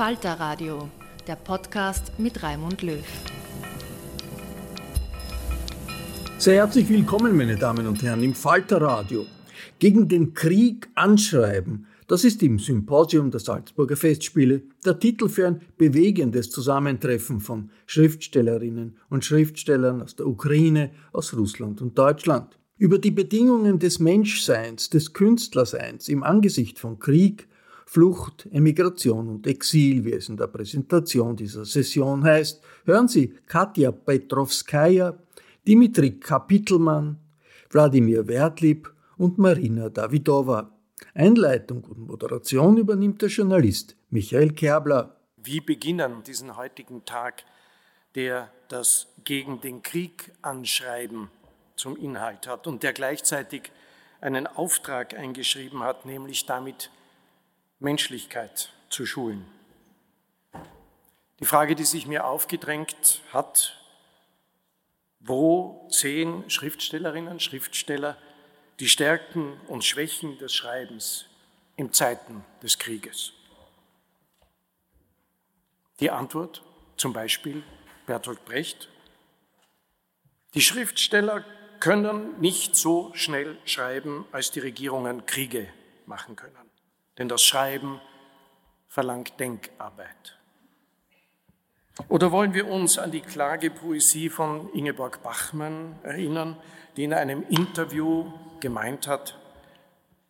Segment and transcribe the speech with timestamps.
[0.00, 0.88] Falter Radio,
[1.26, 3.04] der Podcast mit Raimund Löw.
[6.38, 9.26] Sehr herzlich willkommen, meine Damen und Herren, im Falter Radio.
[9.78, 15.60] Gegen den Krieg anschreiben, das ist im Symposium der Salzburger Festspiele der Titel für ein
[15.76, 22.58] bewegendes Zusammentreffen von Schriftstellerinnen und Schriftstellern aus der Ukraine, aus Russland und Deutschland.
[22.78, 27.49] Über die Bedingungen des Menschseins, des Künstlerseins im Angesicht von Krieg,
[27.92, 33.90] Flucht, Emigration und Exil, wie es in der Präsentation dieser Session heißt, hören Sie Katja
[33.90, 35.18] Petrovskaya,
[35.66, 37.18] Dimitri Kapitelmann,
[37.68, 40.70] Wladimir Wertlieb und Marina Davidova.
[41.14, 45.16] Einleitung und Moderation übernimmt der Journalist Michael Kerbler.
[45.38, 47.42] Wie beginnen diesen heutigen Tag,
[48.14, 51.28] der das gegen den Krieg anschreiben
[51.74, 53.72] zum Inhalt hat und der gleichzeitig
[54.20, 56.92] einen Auftrag eingeschrieben hat, nämlich damit
[57.80, 59.46] Menschlichkeit zu schulen.
[61.40, 63.78] Die Frage, die sich mir aufgedrängt hat,
[65.20, 68.18] wo sehen Schriftstellerinnen, Schriftsteller
[68.78, 71.26] die Stärken und Schwächen des Schreibens
[71.76, 73.32] in Zeiten des Krieges?
[76.00, 76.62] Die Antwort
[76.96, 77.62] zum Beispiel
[78.06, 78.90] Bertolt Brecht.
[80.52, 81.44] Die Schriftsteller
[81.78, 85.72] können nicht so schnell schreiben, als die Regierungen Kriege
[86.04, 86.69] machen können
[87.20, 88.00] denn das Schreiben
[88.88, 90.38] verlangt Denkarbeit.
[92.08, 96.56] Oder wollen wir uns an die Klagepoesie von Ingeborg Bachmann erinnern,
[96.96, 99.38] die in einem Interview gemeint hat,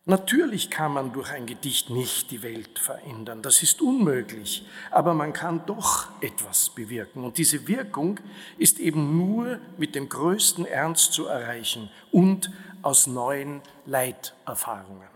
[0.03, 5.31] natürlich kann man durch ein Gedicht nicht die Welt verändern, das ist unmöglich, aber man
[5.31, 7.23] kann doch etwas bewirken.
[7.23, 8.19] Und diese Wirkung
[8.57, 12.51] ist eben nur mit dem größten Ernst zu erreichen und
[12.81, 15.10] aus neuen Leiterfahrungen.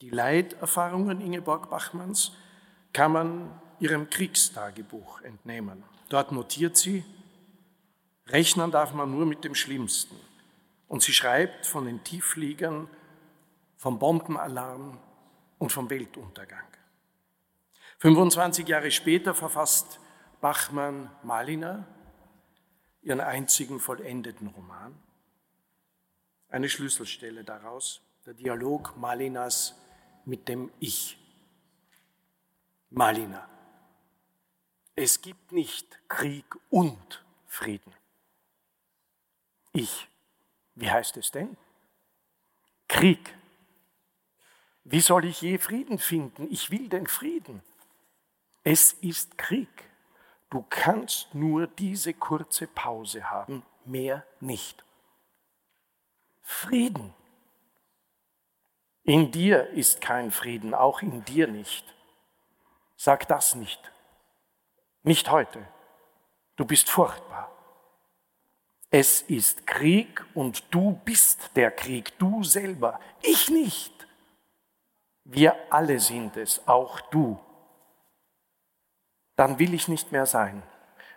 [0.00, 2.32] Die Leiterfahrungen Ingeborg Bachmanns
[2.92, 5.82] kann man ihrem Kriegstagebuch entnehmen.
[6.08, 7.04] Dort notiert sie,
[8.26, 10.16] rechnen darf man nur mit dem Schlimmsten.
[10.88, 12.88] Und sie schreibt von den Tieffliegern,
[13.76, 14.98] vom Bombenalarm
[15.58, 16.66] und vom Weltuntergang.
[17.98, 20.00] 25 Jahre später verfasst
[20.40, 21.86] Bachmann Malina
[23.02, 24.94] ihren einzigen vollendeten Roman.
[26.48, 29.74] Eine Schlüsselstelle daraus, der Dialog Malinas
[30.30, 31.18] mit dem Ich.
[32.90, 33.48] Malina.
[34.94, 37.92] Es gibt nicht Krieg und Frieden.
[39.72, 40.08] Ich.
[40.76, 41.56] Wie heißt es denn?
[42.86, 43.34] Krieg.
[44.84, 46.46] Wie soll ich je Frieden finden?
[46.50, 47.62] Ich will den Frieden.
[48.62, 49.90] Es ist Krieg.
[50.48, 54.84] Du kannst nur diese kurze Pause haben, mehr nicht.
[56.42, 57.14] Frieden.
[59.10, 61.84] In dir ist kein Frieden, auch in dir nicht.
[62.94, 63.90] Sag das nicht.
[65.02, 65.66] Nicht heute.
[66.54, 67.50] Du bist furchtbar.
[68.88, 73.92] Es ist Krieg und du bist der Krieg, du selber, ich nicht.
[75.24, 77.36] Wir alle sind es, auch du.
[79.34, 80.62] Dann will ich nicht mehr sein,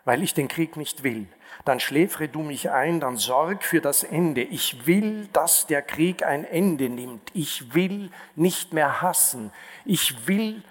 [0.06, 1.28] weil ich den Krieg nicht will.
[1.66, 4.42] Dann schläfre du mich ein, dann sorg für das Ende.
[4.42, 7.32] Ich will, dass der Krieg ein Ende nimmt.
[7.34, 9.52] Ich will nicht mehr hassen.
[9.86, 10.64] Ich will,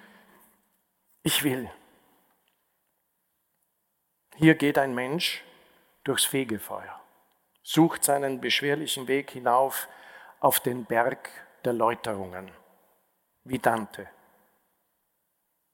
[1.22, 1.70] ich will.
[4.36, 5.44] Hier geht ein Mensch
[6.04, 7.00] durchs Fegefeuer,
[7.62, 9.88] sucht seinen beschwerlichen Weg hinauf
[10.40, 11.30] auf den Berg
[11.64, 12.50] der Läuterungen,
[13.44, 14.08] wie Dante,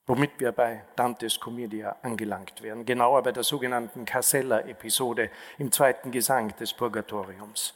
[0.09, 5.29] womit wir bei Dantes Commedia angelangt werden, genauer bei der sogenannten Casella-Episode
[5.59, 7.75] im zweiten Gesang des Purgatoriums.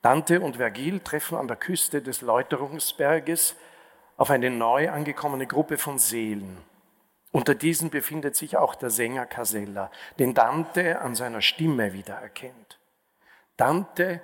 [0.00, 3.56] Dante und Vergil treffen an der Küste des Läuterungsberges
[4.16, 6.58] auf eine neu angekommene Gruppe von Seelen,
[7.32, 9.90] unter diesen befindet sich auch der Sänger Casella,
[10.20, 12.78] den Dante an seiner Stimme wiedererkennt.
[13.56, 14.20] Dante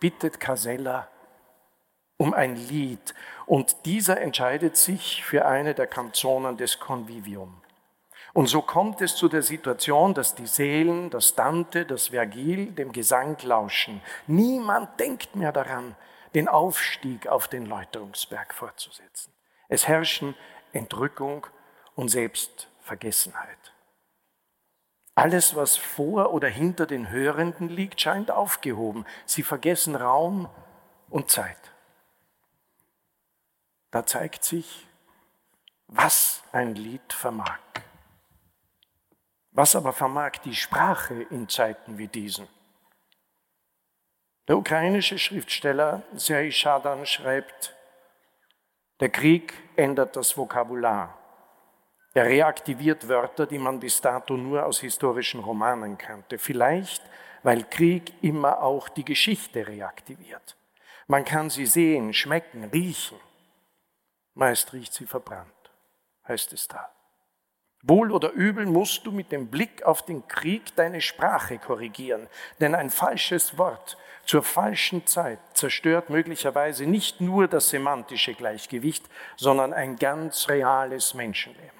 [0.00, 1.08] bittet Casella
[2.16, 3.14] um ein Lied
[3.46, 7.60] und dieser entscheidet sich für eine der Kanzonen des Convivium.
[8.32, 12.90] Und so kommt es zu der Situation, dass die Seelen, das Dante, das Vergil dem
[12.90, 14.00] Gesang lauschen.
[14.26, 15.94] Niemand denkt mehr daran,
[16.34, 19.32] den Aufstieg auf den Läuterungsberg fortzusetzen.
[19.68, 20.34] Es herrschen
[20.72, 21.46] Entrückung
[21.94, 23.72] und Selbstvergessenheit.
[25.14, 29.06] Alles, was vor oder hinter den Hörenden liegt, scheint aufgehoben.
[29.26, 30.48] Sie vergessen Raum
[31.08, 31.63] und Zeit.
[33.94, 34.88] Da zeigt sich,
[35.86, 37.60] was ein Lied vermag.
[39.52, 42.48] Was aber vermag die Sprache in Zeiten wie diesen?
[44.48, 47.72] Der ukrainische Schriftsteller Serhii Schadan schreibt,
[48.98, 51.16] der Krieg ändert das Vokabular.
[52.14, 56.40] Er reaktiviert Wörter, die man bis dato nur aus historischen Romanen kannte.
[56.40, 57.00] Vielleicht,
[57.44, 60.56] weil Krieg immer auch die Geschichte reaktiviert.
[61.06, 63.20] Man kann sie sehen, schmecken, riechen.
[64.34, 65.70] Meist riecht sie verbrannt,
[66.26, 66.90] heißt es da.
[67.82, 72.28] Wohl oder übel musst du mit dem Blick auf den Krieg deine Sprache korrigieren,
[72.58, 79.04] denn ein falsches Wort zur falschen Zeit zerstört möglicherweise nicht nur das semantische Gleichgewicht,
[79.36, 81.78] sondern ein ganz reales Menschenleben.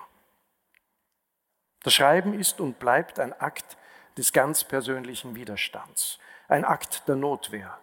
[1.83, 3.79] Das Schreiben ist und bleibt ein Akt
[4.19, 6.19] des ganz persönlichen Widerstands,
[6.49, 7.79] ein Akt der Notwehr.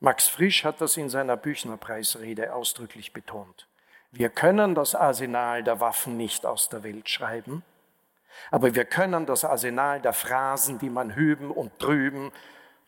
[0.00, 3.68] Max Frisch hat das in seiner Büchnerpreisrede ausdrücklich betont.
[4.12, 7.64] Wir können das Arsenal der Waffen nicht aus der Welt schreiben,
[8.50, 12.30] aber wir können das Arsenal der Phrasen, die man hüben und drüben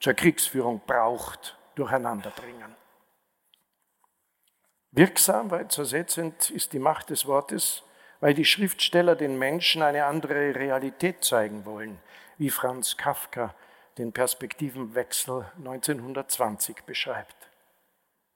[0.00, 2.76] zur Kriegsführung braucht, durcheinander bringen.
[4.90, 7.82] Wirksam, weil zersetzend ist die Macht des Wortes,
[8.20, 11.98] weil die Schriftsteller den Menschen eine andere Realität zeigen wollen,
[12.36, 13.54] wie Franz Kafka
[13.96, 17.34] den Perspektivenwechsel 1920 beschreibt.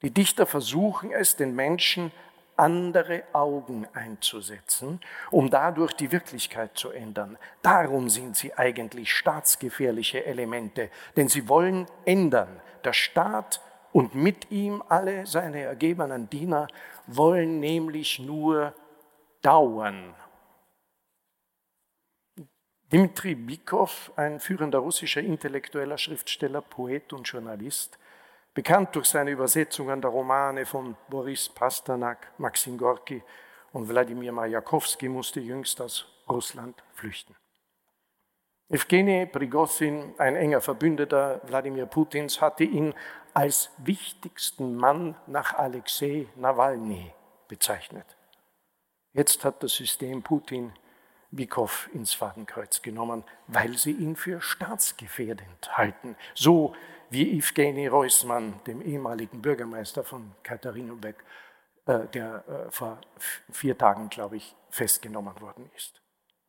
[0.02, 2.12] Die Dichter versuchen es, den Menschen
[2.58, 5.00] andere Augen einzusetzen,
[5.30, 7.38] um dadurch die Wirklichkeit zu ändern.
[7.62, 12.60] Darum sind sie eigentlich staatsgefährliche Elemente, denn sie wollen ändern.
[12.84, 13.60] Der Staat
[13.92, 16.68] und mit ihm alle seine ergebenen Diener
[17.06, 18.74] wollen nämlich nur
[19.42, 20.14] dauern.
[22.90, 27.98] Dmitri Bikov, ein führender russischer intellektueller Schriftsteller, Poet und Journalist,
[28.58, 33.22] bekannt durch seine Übersetzungen der Romane von Boris Pasternak, Maxim Gorki
[33.72, 37.36] und Wladimir Majakowski, musste jüngst aus Russland flüchten.
[38.68, 42.94] Evgeny Prigozhin, ein enger Verbündeter Wladimir Putins, hatte ihn
[43.32, 47.12] als wichtigsten Mann nach Alexei Nawalny
[47.46, 48.16] bezeichnet.
[49.12, 50.72] Jetzt hat das System Putin
[51.30, 56.16] Bikow ins Fadenkreuz genommen, weil sie ihn für staatsgefährdend halten.
[56.34, 56.74] So
[57.10, 61.24] wie Evgeny Reusmann, dem ehemaligen Bürgermeister von Katharinenberg,
[61.86, 62.98] äh, der äh, vor
[63.50, 66.00] vier Tagen, glaube ich, festgenommen worden ist.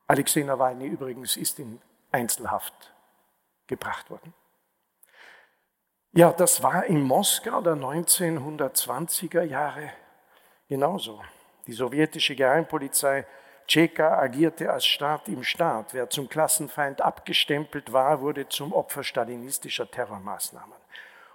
[0.07, 1.79] Alexei Nawalny übrigens ist in
[2.11, 2.93] Einzelhaft
[3.67, 4.33] gebracht worden.
[6.11, 9.91] Ja, das war in Moskau der 1920er Jahre
[10.67, 11.21] genauso.
[11.67, 13.27] Die sowjetische Geheimpolizei
[13.69, 15.93] Tscheka agierte als Staat im Staat.
[15.93, 20.75] Wer zum Klassenfeind abgestempelt war, wurde zum Opfer stalinistischer Terrormaßnahmen.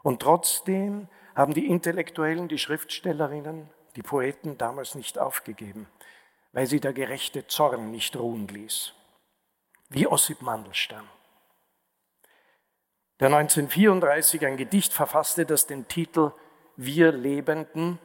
[0.03, 5.87] Und trotzdem haben die Intellektuellen, die Schriftstellerinnen, die Poeten damals nicht aufgegeben,
[6.53, 8.93] weil sie der gerechte Zorn nicht ruhen ließ.
[9.91, 11.09] Wie Ossip Mandelstam.
[13.21, 16.33] der 1934 ein Gedicht verfasste, das den Titel
[16.77, 18.01] Wir Lebenden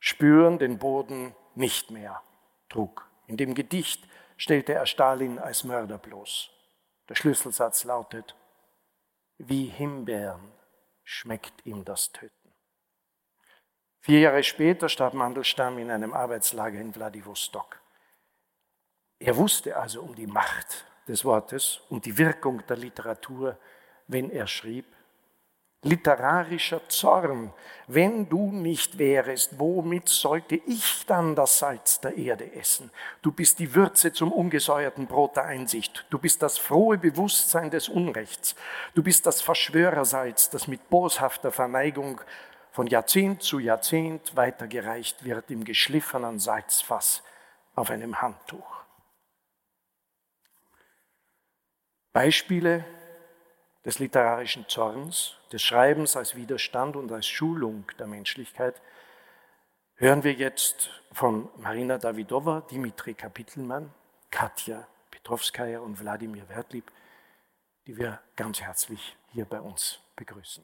[0.00, 2.20] spüren den Boden nicht mehr
[2.68, 3.07] trug.
[3.28, 4.08] In dem Gedicht
[4.38, 6.50] stellte er Stalin als Mörder bloß.
[7.08, 8.34] Der Schlüsselsatz lautet,
[9.36, 10.50] wie Himbeeren
[11.04, 12.52] schmeckt ihm das Töten.
[14.00, 17.80] Vier Jahre später starb Mandelstam in einem Arbeitslager in Wladiwostok.
[19.18, 23.58] Er wusste also um die Macht des Wortes und die Wirkung der Literatur,
[24.06, 24.86] wenn er schrieb,
[25.82, 27.52] literarischer Zorn,
[27.86, 32.90] wenn du nicht wärest, womit sollte ich dann das Salz der Erde essen?
[33.22, 37.88] Du bist die Würze zum ungesäuerten Brot der Einsicht, du bist das frohe Bewusstsein des
[37.88, 38.56] Unrechts,
[38.94, 42.20] du bist das Verschwörersalz, das mit boshafter Verneigung
[42.72, 47.22] von Jahrzehnt zu Jahrzehnt weitergereicht wird im geschliffenen Salzfass
[47.74, 48.78] auf einem Handtuch.
[52.12, 52.84] Beispiele
[53.88, 58.82] des literarischen Zorns, des Schreibens als Widerstand und als Schulung der Menschlichkeit,
[59.94, 63.90] hören wir jetzt von Marina Davidova, Dimitri Kapitelmann,
[64.30, 66.92] Katja Petrovskaya und Wladimir Wertlieb,
[67.86, 70.62] die wir ganz herzlich hier bei uns begrüßen.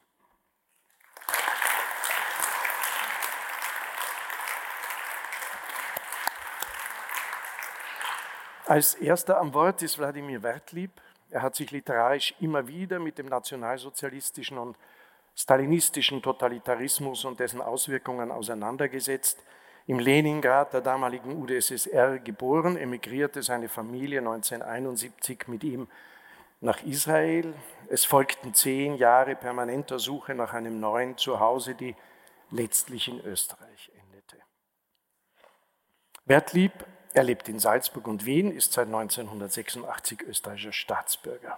[8.67, 11.01] Als erster am Wort ist Wladimir Wertlieb,
[11.35, 14.77] er hat sich literarisch immer wieder mit dem nationalsozialistischen und
[15.35, 19.43] stalinistischen Totalitarismus und dessen Auswirkungen auseinandergesetzt.
[19.85, 25.89] Im Leningrad der damaligen UdSSR geboren, emigrierte seine Familie 1971 mit ihm
[26.61, 27.53] nach Israel.
[27.89, 31.97] Es folgten zehn Jahre permanenter Suche nach einem neuen Zuhause, die
[32.49, 34.37] letztlich in Österreich endete.
[36.23, 36.71] Wertlieb
[37.15, 41.57] er lebt in Salzburg und Wien, ist seit 1986 österreichischer Staatsbürger.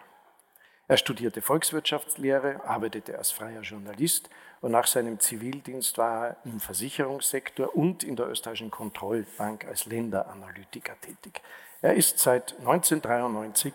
[0.87, 4.29] Er studierte Volkswirtschaftslehre, arbeitete als freier Journalist
[4.61, 10.93] und nach seinem Zivildienst war er im Versicherungssektor und in der österreichischen Kontrollbank als Länderanalytiker
[11.01, 11.41] tätig.
[11.81, 13.73] Er ist seit 1993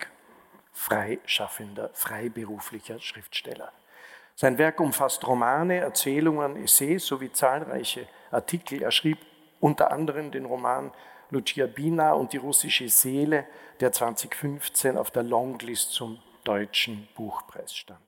[0.72, 3.72] freischaffender, freiberuflicher Schriftsteller.
[4.36, 8.82] Sein Werk umfasst Romane, Erzählungen, Essays sowie zahlreiche Artikel.
[8.82, 9.18] Er schrieb
[9.58, 10.92] unter anderem den Roman
[11.32, 13.46] Lucia Bina und die russische Seele,
[13.80, 18.00] der 2015 auf der Longlist zum deutschen Buchpreis stand.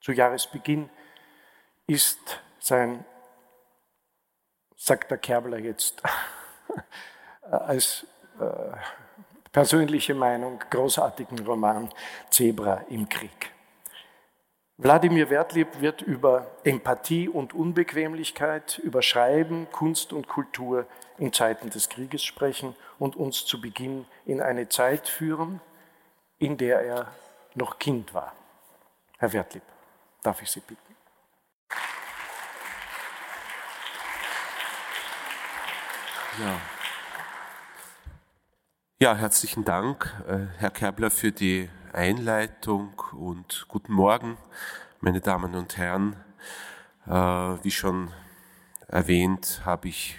[0.00, 0.88] Zu Jahresbeginn
[1.86, 3.04] ist sein,
[4.76, 6.02] sagt der Kerbler jetzt
[7.42, 8.06] als
[8.40, 8.76] äh,
[9.52, 11.90] persönliche Meinung, großartigen Roman
[12.30, 13.52] Zebra im Krieg.
[14.78, 20.86] Wladimir Wertlieb wird über Empathie und Unbequemlichkeit, über Schreiben, Kunst und Kultur
[21.20, 25.60] in Zeiten des Krieges sprechen und uns zu Beginn in eine Zeit führen,
[26.38, 27.12] in der er
[27.54, 28.32] noch Kind war.
[29.18, 29.62] Herr Wertlieb,
[30.22, 30.96] darf ich Sie bitten?
[36.38, 36.60] Ja.
[38.98, 44.38] Ja, herzlichen Dank, äh, Herr Kerbler, für die Einleitung und guten Morgen,
[45.00, 46.16] meine Damen und Herren.
[47.06, 48.10] Äh, wie schon
[48.88, 50.18] erwähnt, habe ich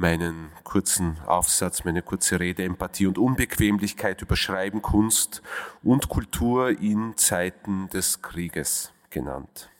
[0.00, 5.42] meinen kurzen Aufsatz, meine kurze Rede Empathie und Unbequemlichkeit über Schreiben, Kunst
[5.82, 9.70] und Kultur in Zeiten des Krieges genannt.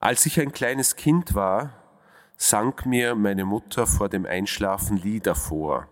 [0.00, 1.74] Als ich ein kleines Kind war,
[2.36, 5.88] sang mir meine Mutter vor dem Einschlafen Lieder vor.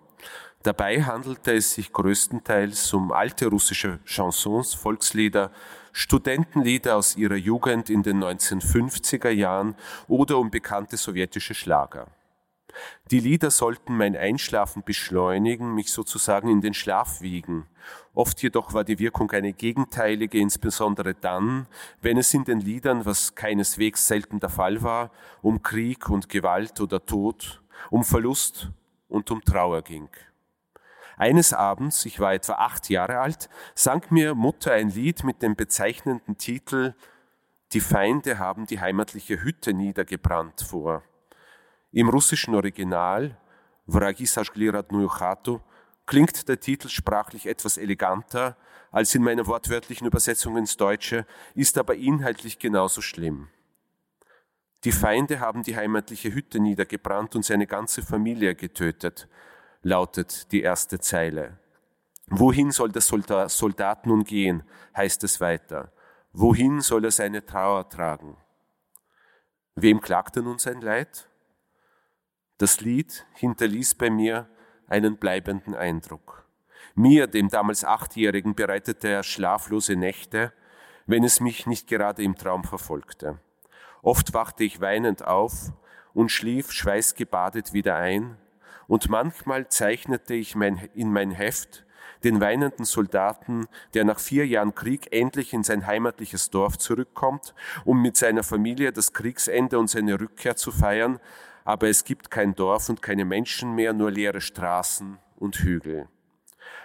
[0.63, 5.53] Dabei handelte es sich größtenteils um alte russische Chansons, Volkslieder,
[5.99, 9.75] Studentenlieder aus ihrer Jugend in den 1950er Jahren
[10.09, 12.09] oder um bekannte sowjetische Schlager.
[13.11, 17.65] Die Lieder sollten mein Einschlafen beschleunigen, mich sozusagen in den Schlaf wiegen.
[18.13, 21.67] Oft jedoch war die Wirkung eine gegenteilige, insbesondere dann,
[22.03, 25.11] wenn es in den Liedern, was keineswegs selten der Fall war,
[25.41, 28.69] um Krieg und Gewalt oder Tod, um Verlust
[29.09, 30.11] und um Trauer ging.
[31.17, 35.57] Eines Abends, ich war etwa acht Jahre alt, sang mir Mutter ein Lied mit dem
[35.57, 36.95] bezeichnenden Titel
[37.73, 41.03] Die Feinde haben die heimatliche Hütte niedergebrannt vor.
[41.91, 43.39] Im russischen Original
[43.87, 44.89] Wragi sashglirat
[46.07, 48.57] klingt der Titel sprachlich etwas eleganter
[48.91, 53.49] als in meiner wortwörtlichen Übersetzung ins Deutsche, ist aber inhaltlich genauso schlimm.
[54.85, 59.29] Die Feinde haben die heimatliche Hütte niedergebrannt und seine ganze Familie getötet
[59.87, 61.59] lautet die erste Zeile.
[62.27, 64.65] Wohin soll der Soldat nun gehen,
[64.97, 65.93] heißt es weiter.
[66.33, 68.37] Wohin soll er seine Trauer tragen?
[69.77, 71.29] Wem klagte nun sein Leid?
[72.59, 74.49] Das Lied hinterließ bei mir
[74.89, 76.45] einen bleibenden Eindruck.
[76.97, 80.53] Mir, dem damals Achtjährigen, bereitete er schlaflose Nächte,
[81.07, 83.39] wenn es mich nicht gerade im Traum verfolgte.
[84.03, 85.73] Oft wachte ich weinend auf
[86.13, 88.37] und schlief schweißgebadet wieder ein,
[88.89, 91.85] und manchmal zeichnete ich mein, in mein Heft
[92.25, 98.03] den weinenden Soldaten, der nach vier Jahren Krieg endlich in sein heimatliches Dorf zurückkommt, um
[98.03, 101.21] mit seiner Familie das Kriegsende und seine Rückkehr zu feiern,
[101.65, 106.09] aber es gibt kein Dorf und keine Menschen mehr, nur leere Straßen und Hügel.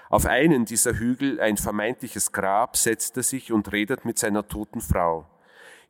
[0.10, 4.82] Auf einen dieser Hügel, ein vermeintliches Grab, setzt er sich und redet mit seiner toten
[4.82, 5.31] Frau.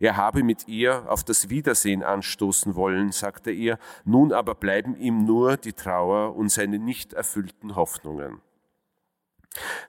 [0.01, 5.25] Er habe mit ihr auf das Wiedersehen anstoßen wollen, sagte er nun aber bleiben ihm
[5.25, 8.41] nur die Trauer und seine nicht erfüllten Hoffnungen.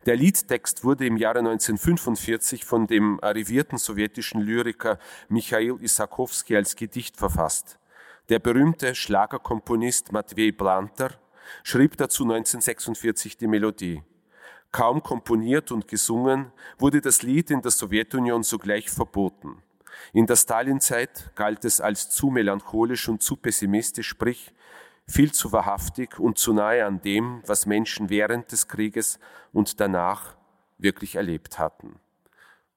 [0.04, 4.98] Der Liedtext wurde im Jahre 1945 von dem arrivierten sowjetischen Lyriker
[5.30, 7.78] Michail Isakowski als Gedicht verfasst.
[8.28, 11.12] Der berühmte Schlagerkomponist Matvei Blanter
[11.62, 14.02] schrieb dazu 1946 die Melodie.
[14.72, 19.62] Kaum komponiert und gesungen, wurde das Lied in der Sowjetunion sogleich verboten.
[20.12, 24.52] In der Stalinzeit galt es als zu melancholisch und zu pessimistisch, sprich
[25.06, 29.18] viel zu wahrhaftig und zu nahe an dem, was Menschen während des Krieges
[29.52, 30.36] und danach
[30.78, 31.98] wirklich erlebt hatten.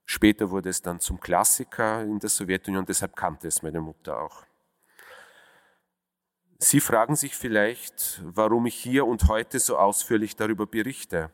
[0.06, 4.44] Später wurde es dann zum Klassiker in der Sowjetunion, deshalb kannte es meine Mutter auch.
[6.60, 11.32] Sie fragen sich vielleicht, warum ich hier und heute so ausführlich darüber berichte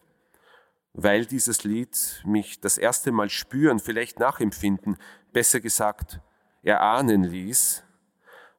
[0.93, 4.97] weil dieses Lied mich das erste Mal spüren, vielleicht nachempfinden,
[5.31, 6.19] besser gesagt,
[6.63, 7.83] erahnen ließ,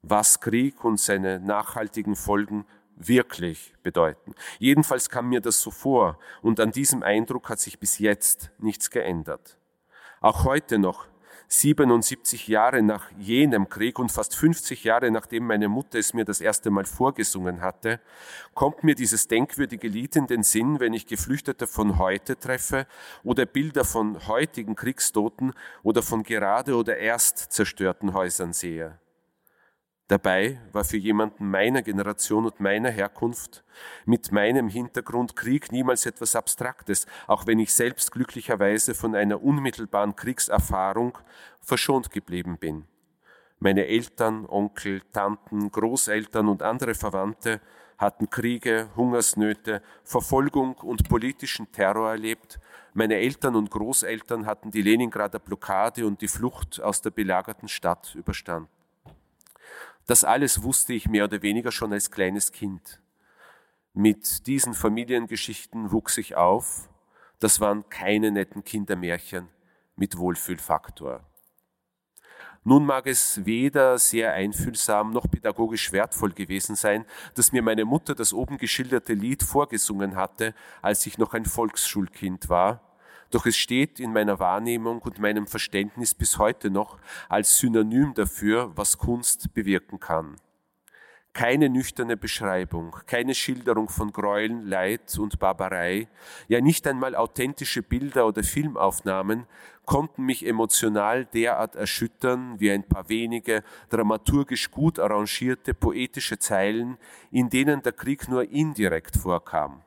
[0.03, 4.35] was Krieg und seine nachhaltigen Folgen wirklich bedeuten.
[4.59, 8.91] Jedenfalls kam mir das so vor und an diesem Eindruck hat sich bis jetzt nichts
[8.91, 9.59] geändert.
[10.21, 11.09] Auch heute noch
[11.53, 16.41] 77 Jahre nach jenem Krieg und fast 50 Jahre nachdem meine Mutter es mir das
[16.41, 18.01] erste Mal vorgesungen hatte,
[18.55, 22.87] kommt mir dieses denkwürdige Lied in den Sinn, wenn ich Geflüchtete von heute treffe
[23.23, 28.99] oder Bilder von heutigen Kriegstoten oder von gerade oder erst zerstörten Häusern sehe.
[30.13, 33.65] Dabei war für jemanden meiner Generation und meiner Herkunft
[34.05, 40.15] mit meinem Hintergrund Krieg niemals etwas Abstraktes, auch wenn ich selbst glücklicherweise von einer unmittelbaren
[40.15, 41.17] Kriegserfahrung
[41.63, 42.85] verschont geblieben bin.
[43.59, 47.63] Meine Eltern, Onkel, Tanten, Großeltern und andere Verwandte
[47.97, 52.61] hatten Kriege, Hungersnöte, Verfolgung und politischen Terror erlebt.
[52.93, 58.15] Meine Eltern und Großeltern hatten die Leningrader Blockade und die Flucht aus der belagerten Stadt
[58.15, 58.82] überstanden.
[60.07, 63.01] Das alles wusste ich mehr oder weniger schon als kleines Kind.
[63.95, 66.89] Mit diesen Familiengeschichten wuchs ich auf.
[67.39, 69.49] Das waren keine netten Kindermärchen
[69.97, 71.25] mit Wohlfühlfaktor.
[72.65, 78.15] Nun mag es weder sehr einfühlsam noch pädagogisch wertvoll gewesen sein, dass mir meine Mutter
[78.15, 82.81] das oben geschilderte Lied vorgesungen hatte, als ich noch ein Volksschulkind war,
[83.35, 88.73] doch es steht in meiner Wahrnehmung und meinem Verständnis bis heute noch als Synonym dafür,
[88.77, 90.37] was Kunst bewirken kann.
[91.35, 96.09] Keine nüchterne Beschreibung, keine Schilderung von Gräueln, Leid und Barbarei,
[96.47, 99.47] ja nicht einmal authentische Bilder oder Filmaufnahmen
[99.87, 106.99] konnten mich emotional derart erschüttern wie ein paar wenige dramaturgisch gut arrangierte poetische Zeilen,
[107.31, 109.83] in denen der Krieg nur indirekt vorkam.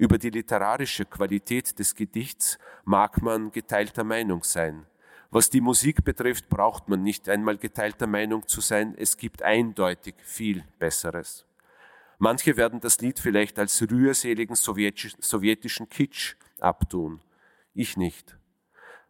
[0.00, 4.86] Über die literarische Qualität des Gedichts mag man geteilter Meinung sein.
[5.30, 8.94] Was die Musik betrifft, braucht man nicht einmal geteilter Meinung zu sein.
[8.96, 11.44] Es gibt eindeutig viel Besseres.
[12.16, 17.20] Manche werden das Lied vielleicht als rührseligen sowjetischen Kitsch abtun.
[17.74, 18.38] Ich nicht.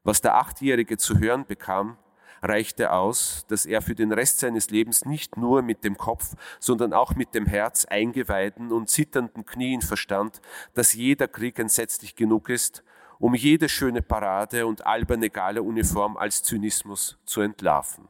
[0.03, 1.99] Was der Achtjährige zu hören bekam,
[2.43, 6.93] reichte aus, dass er für den Rest seines Lebens nicht nur mit dem Kopf, sondern
[6.93, 10.41] auch mit dem Herz, Eingeweiden und zitternden Knien verstand,
[10.75, 12.83] dass jeder Krieg entsetzlich genug ist,
[13.19, 18.09] um jede schöne Parade und alberne Gala-Uniform als Zynismus zu entlarven.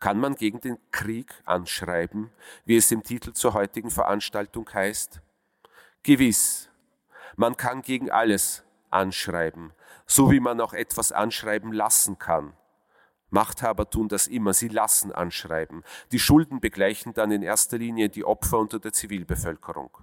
[0.00, 2.30] Kann man gegen den Krieg anschreiben,
[2.64, 5.20] wie es im Titel zur heutigen Veranstaltung heißt?
[6.04, 6.70] Gewiss,
[7.36, 9.72] man kann gegen alles anschreiben,
[10.08, 12.54] so wie man auch etwas anschreiben lassen kann.
[13.30, 15.84] Machthaber tun das immer, sie lassen anschreiben.
[16.12, 19.96] Die Schulden begleichen dann in erster Linie die Opfer unter der Zivilbevölkerung.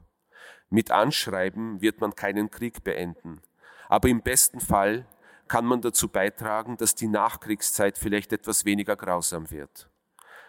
[0.69, 3.41] Mit Anschreiben wird man keinen Krieg beenden,
[3.89, 5.07] aber im besten Fall
[5.47, 9.89] kann man dazu beitragen, dass die Nachkriegszeit vielleicht etwas weniger grausam wird.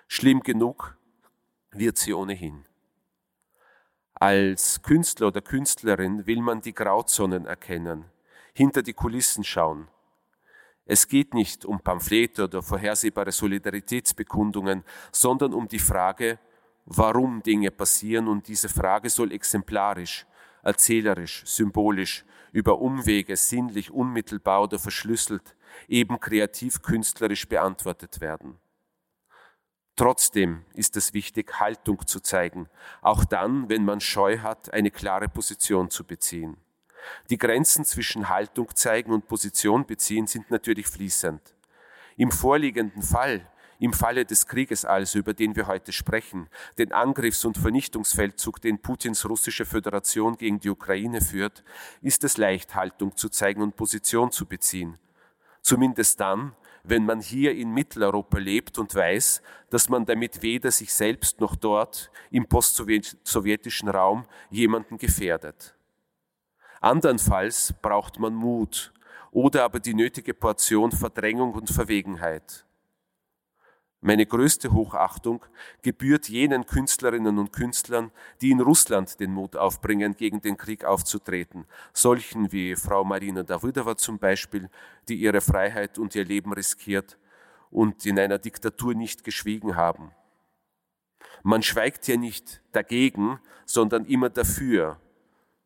[0.06, 0.96] Schlimm genug
[1.70, 2.66] wird sie ohnehin.
[4.14, 8.06] Als Künstler oder Künstlerin will man die Grauzonen erkennen,
[8.56, 9.86] hinter die Kulissen schauen.
[10.86, 16.38] Es geht nicht um Pamphlete oder vorhersehbare Solidaritätsbekundungen, sondern um die Frage,
[16.86, 20.26] warum Dinge passieren und diese Frage soll exemplarisch,
[20.62, 25.54] erzählerisch, symbolisch, über Umwege, sinnlich, unmittelbar oder verschlüsselt,
[25.86, 28.56] eben kreativ künstlerisch beantwortet werden.
[29.96, 32.70] Trotzdem ist es wichtig, Haltung zu zeigen,
[33.02, 36.56] auch dann, wenn man Scheu hat, eine klare Position zu beziehen.
[37.30, 41.40] Die Grenzen zwischen Haltung zeigen und Position beziehen sind natürlich fließend.
[42.16, 43.46] Im vorliegenden Fall,
[43.78, 48.80] im Falle des Krieges also, über den wir heute sprechen, den Angriffs- und Vernichtungsfeldzug, den
[48.80, 51.62] Putins russische Föderation gegen die Ukraine führt,
[52.00, 54.98] ist es leicht, Haltung zu zeigen und Position zu beziehen.
[55.60, 60.94] Zumindest dann, wenn man hier in Mitteleuropa lebt und weiß, dass man damit weder sich
[60.94, 65.75] selbst noch dort im postsowjetischen Raum jemanden gefährdet.
[66.80, 68.92] Andernfalls braucht man Mut
[69.30, 72.66] oder aber die nötige Portion Verdrängung und Verwegenheit.
[74.02, 75.44] Meine größte Hochachtung
[75.82, 81.64] gebührt jenen Künstlerinnen und Künstlern, die in Russland den Mut aufbringen, gegen den Krieg aufzutreten.
[81.92, 84.70] Solchen wie Frau Marina Davydova zum Beispiel,
[85.08, 87.18] die ihre Freiheit und ihr Leben riskiert
[87.70, 90.12] und in einer Diktatur nicht geschwiegen haben.
[91.42, 95.00] Man schweigt ja nicht dagegen, sondern immer dafür,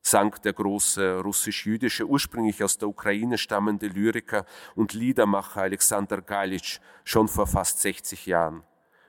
[0.03, 7.29] sang der große russisch-jüdische, ursprünglich aus der Ukraine stammende Lyriker und Liedermacher Alexander Galitsch schon
[7.29, 8.63] vor fast 60 Jahren.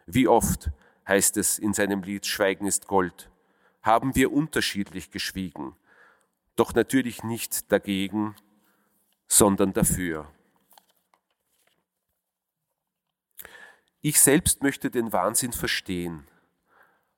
[0.05, 0.71] Wie oft
[1.07, 3.29] heißt es in seinem Lied Schweigen ist Gold,
[3.81, 5.75] haben wir unterschiedlich geschwiegen,
[6.55, 8.35] doch natürlich nicht dagegen,
[9.27, 10.27] sondern dafür.
[14.01, 16.27] Ich selbst möchte den Wahnsinn verstehen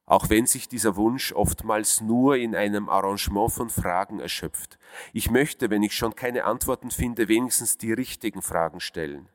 [0.05, 4.77] auch wenn sich dieser Wunsch oftmals nur in einem Arrangement von Fragen erschöpft.
[5.13, 9.29] Ich möchte, wenn ich schon keine Antworten finde, wenigstens die richtigen Fragen stellen.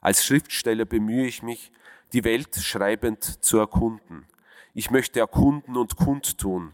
[0.00, 1.72] Als Schriftsteller bemühe ich mich,
[2.12, 4.26] die Welt schreibend zu erkunden.
[4.72, 6.72] Ich möchte erkunden und kundtun.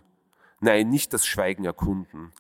[0.60, 2.32] Nein, nicht das Schweigen erkunden.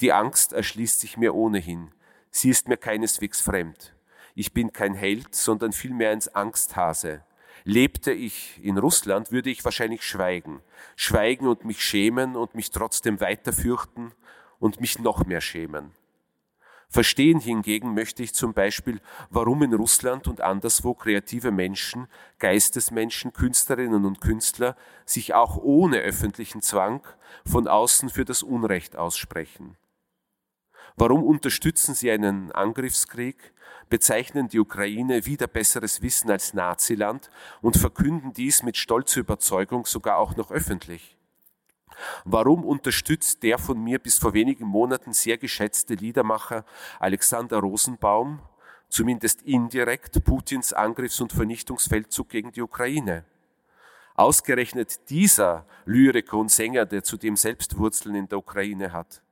[0.00, 1.92] Die Angst erschließt sich mir ohnehin.
[2.30, 3.94] Sie ist mir keineswegs fremd.
[4.34, 7.22] Ich bin kein Held, sondern vielmehr ein Angsthase.
[7.64, 10.60] Lebte ich in Russland, würde ich wahrscheinlich schweigen.
[10.96, 14.12] Schweigen und mich schämen und mich trotzdem weiter fürchten
[14.58, 15.92] und mich noch mehr schämen.
[16.92, 22.08] Verstehen hingegen möchte ich zum Beispiel, warum in Russland und anderswo kreative Menschen,
[22.40, 27.06] Geistesmenschen, Künstlerinnen und Künstler sich auch ohne öffentlichen Zwang
[27.46, 29.76] von außen für das Unrecht aussprechen.
[30.96, 33.54] Warum unterstützen sie einen Angriffskrieg,
[33.90, 40.16] bezeichnen die Ukraine wieder besseres Wissen als Naziland und verkünden dies mit stolzer Überzeugung sogar
[40.16, 41.18] auch noch öffentlich?
[42.24, 46.64] Warum unterstützt der von mir bis vor wenigen Monaten sehr geschätzte Liedermacher
[46.98, 48.40] Alexander Rosenbaum,
[48.88, 53.24] zumindest indirekt, Putins Angriffs- und Vernichtungsfeldzug gegen die Ukraine?
[54.14, 59.22] Ausgerechnet dieser Lyriker und Sänger, der zudem selbst Wurzeln in der Ukraine hat.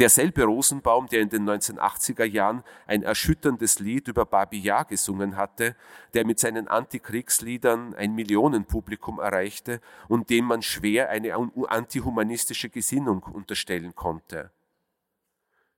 [0.00, 5.76] Derselbe Rosenbaum, der in den 1980er Jahren ein erschütterndes Lied über Babi Yar gesungen hatte,
[6.14, 11.34] der mit seinen Antikriegsliedern ein Millionenpublikum erreichte und dem man schwer eine
[11.68, 14.50] antihumanistische Gesinnung unterstellen konnte.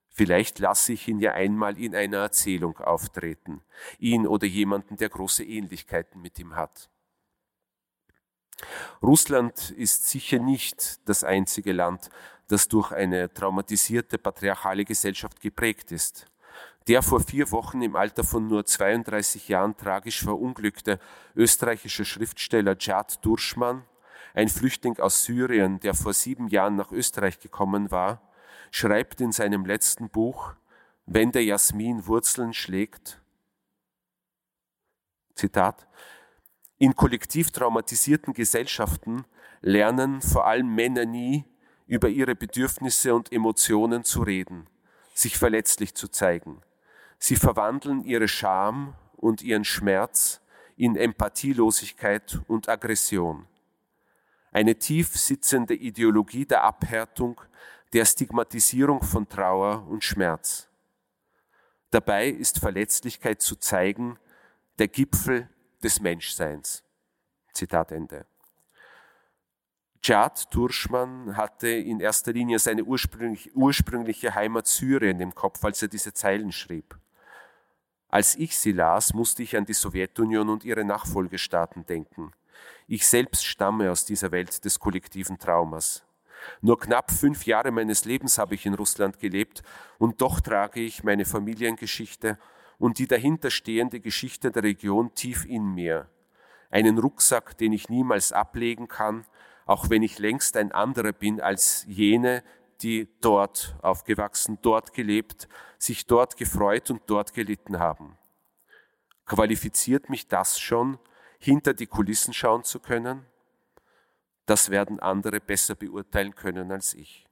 [0.09, 3.61] Vielleicht lasse ich ihn ja einmal in einer Erzählung auftreten,
[3.99, 6.89] ihn oder jemanden, der große Ähnlichkeiten mit ihm hat.
[9.03, 12.09] Russland ist sicher nicht das einzige Land,
[12.49, 16.27] das durch eine traumatisierte patriarchale Gesellschaft geprägt ist.
[16.89, 21.01] Der vor vier Wochen im Alter von nur 32 Jahren tragisch verunglückte
[21.35, 23.85] österreichische Schriftsteller Jad Durschmann,
[24.35, 28.23] ein Flüchtling aus Syrien, der vor sieben Jahren nach Österreich gekommen war,
[28.71, 30.53] schreibt in seinem letzten Buch,
[31.07, 33.21] wenn der Jasmin Wurzeln schlägt,
[35.35, 35.87] Zitat,
[36.79, 39.25] in kollektiv traumatisierten Gesellschaften
[39.61, 41.45] lernen vor allem Männer nie,
[41.87, 44.67] über ihre Bedürfnisse und Emotionen zu reden,
[45.15, 46.63] sich verletzlich zu zeigen.
[47.19, 50.41] Sie verwandeln ihre Scham und ihren Schmerz
[50.77, 53.47] in Empathielosigkeit und Aggression.
[54.53, 57.41] Eine tief sitzende Ideologie der Abhärtung,
[57.93, 60.69] der Stigmatisierung von Trauer und Schmerz.
[61.91, 64.19] Dabei ist Verletzlichkeit zu zeigen
[64.79, 65.49] der Gipfel
[65.83, 66.83] des Menschseins.
[67.53, 68.27] Zitat Ende.
[70.09, 75.89] Jad Turschmann hatte in erster Linie seine ursprüngliche, ursprüngliche Heimat Syrien im Kopf, als er
[75.89, 76.97] diese Zeilen schrieb.
[78.09, 82.31] Als ich sie las, musste ich an die Sowjetunion und ihre Nachfolgestaaten denken.
[82.87, 86.05] Ich selbst stamme aus dieser Welt des kollektiven Traumas.
[86.61, 89.65] Nur knapp fünf Jahre meines Lebens habe ich in Russland gelebt
[89.99, 92.39] und doch trage ich meine Familiengeschichte
[92.79, 96.09] und die dahinterstehende Geschichte der Region tief in mir.
[96.71, 99.25] Einen Rucksack, den ich niemals ablegen kann,
[99.67, 102.43] auch wenn ich längst ein anderer bin als jene,
[102.81, 105.49] die dort aufgewachsen, dort gelebt,
[105.79, 108.17] sich dort gefreut und dort gelitten haben.
[109.27, 110.99] Qualifiziert mich das schon,
[111.39, 113.27] hinter die Kulissen schauen zu können?
[114.47, 117.27] Das werden andere besser beurteilen können als ich.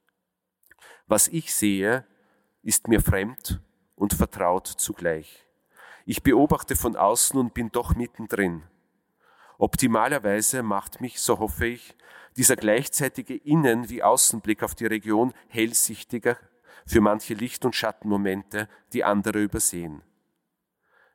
[1.06, 2.04] Was ich sehe,
[2.62, 3.60] ist mir fremd
[3.94, 5.46] und vertraut zugleich.
[6.04, 8.64] Ich beobachte von außen und bin doch mittendrin.
[9.58, 11.96] Optimalerweise macht mich, so hoffe ich,
[12.36, 16.36] dieser gleichzeitige Innen- wie Außenblick auf die Region hellsichtiger
[16.86, 20.02] für manche Licht- und Schattenmomente, die andere übersehen.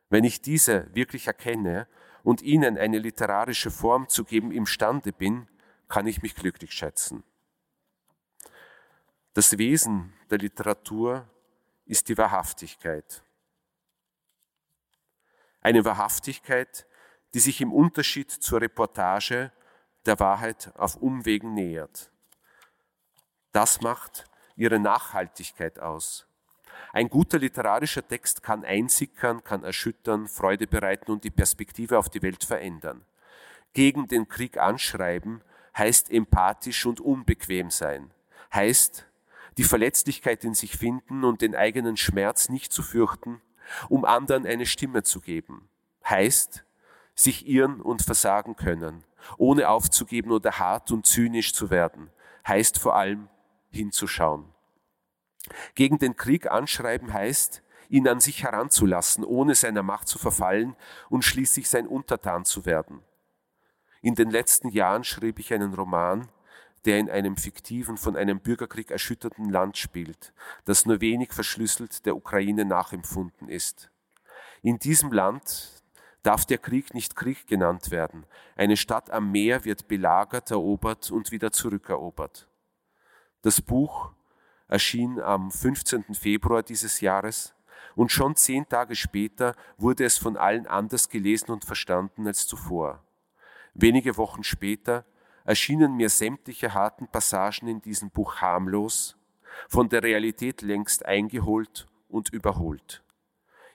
[0.10, 1.88] Wenn ich diese wirklich erkenne
[2.24, 5.48] und ihnen eine literarische Form zu geben imstande bin,
[5.88, 7.24] kann ich mich glücklich schätzen.
[9.34, 11.30] Das Wesen der Literatur
[11.86, 13.24] ist die Wahrhaftigkeit.
[15.62, 16.88] Eine Wahrhaftigkeit,
[17.34, 19.52] die sich im Unterschied zur Reportage
[20.06, 22.12] der Wahrheit auf Umwegen nähert.
[23.52, 26.28] Das macht ihre Nachhaltigkeit aus.
[26.94, 32.22] Ein guter literarischer Text kann einsickern, kann erschüttern, Freude bereiten und die Perspektive auf die
[32.22, 33.06] Welt verändern.
[33.74, 35.44] Gegen den Krieg anschreiben
[35.78, 38.12] heißt empathisch und unbequem sein,
[38.54, 39.06] heißt
[39.58, 43.42] die Verletzlichkeit in sich finden und den eigenen Schmerz nicht zu fürchten,
[43.88, 45.70] um anderen eine Stimme zu geben,
[46.08, 46.66] heißt
[47.20, 49.04] sich irren und versagen können,
[49.38, 52.10] ohne aufzugeben oder hart und zynisch zu werden,
[52.48, 53.28] heißt vor allem
[53.72, 54.46] hinzuschauen.
[55.76, 60.78] Gegen den Krieg anschreiben heißt, ihn an sich heranzulassen, ohne seiner Macht zu verfallen
[61.10, 63.02] und schließlich sein Untertan zu werden.
[64.02, 66.30] In den letzten Jahren schrieb ich einen Roman,
[66.86, 72.16] der in einem fiktiven, von einem Bürgerkrieg erschütterten Land spielt, das nur wenig verschlüsselt der
[72.16, 73.92] Ukraine nachempfunden ist.
[74.62, 75.79] In diesem Land
[76.24, 78.26] darf der Krieg nicht Krieg genannt werden.
[78.56, 82.48] Eine Stadt am Meer wird belagert, erobert und wieder zurückerobert.
[83.42, 84.12] Das Buch
[84.68, 86.14] erschien am 15.
[86.14, 87.56] Februar dieses Jahres
[87.96, 93.04] und schon zehn Tage später wurde es von allen anders gelesen und verstanden als zuvor.
[93.74, 95.06] Wenige Wochen später
[95.46, 99.18] erschienen mir sämtliche harten Passagen in diesem Buch harmlos,
[99.68, 103.04] von der Realität längst eingeholt und überholt.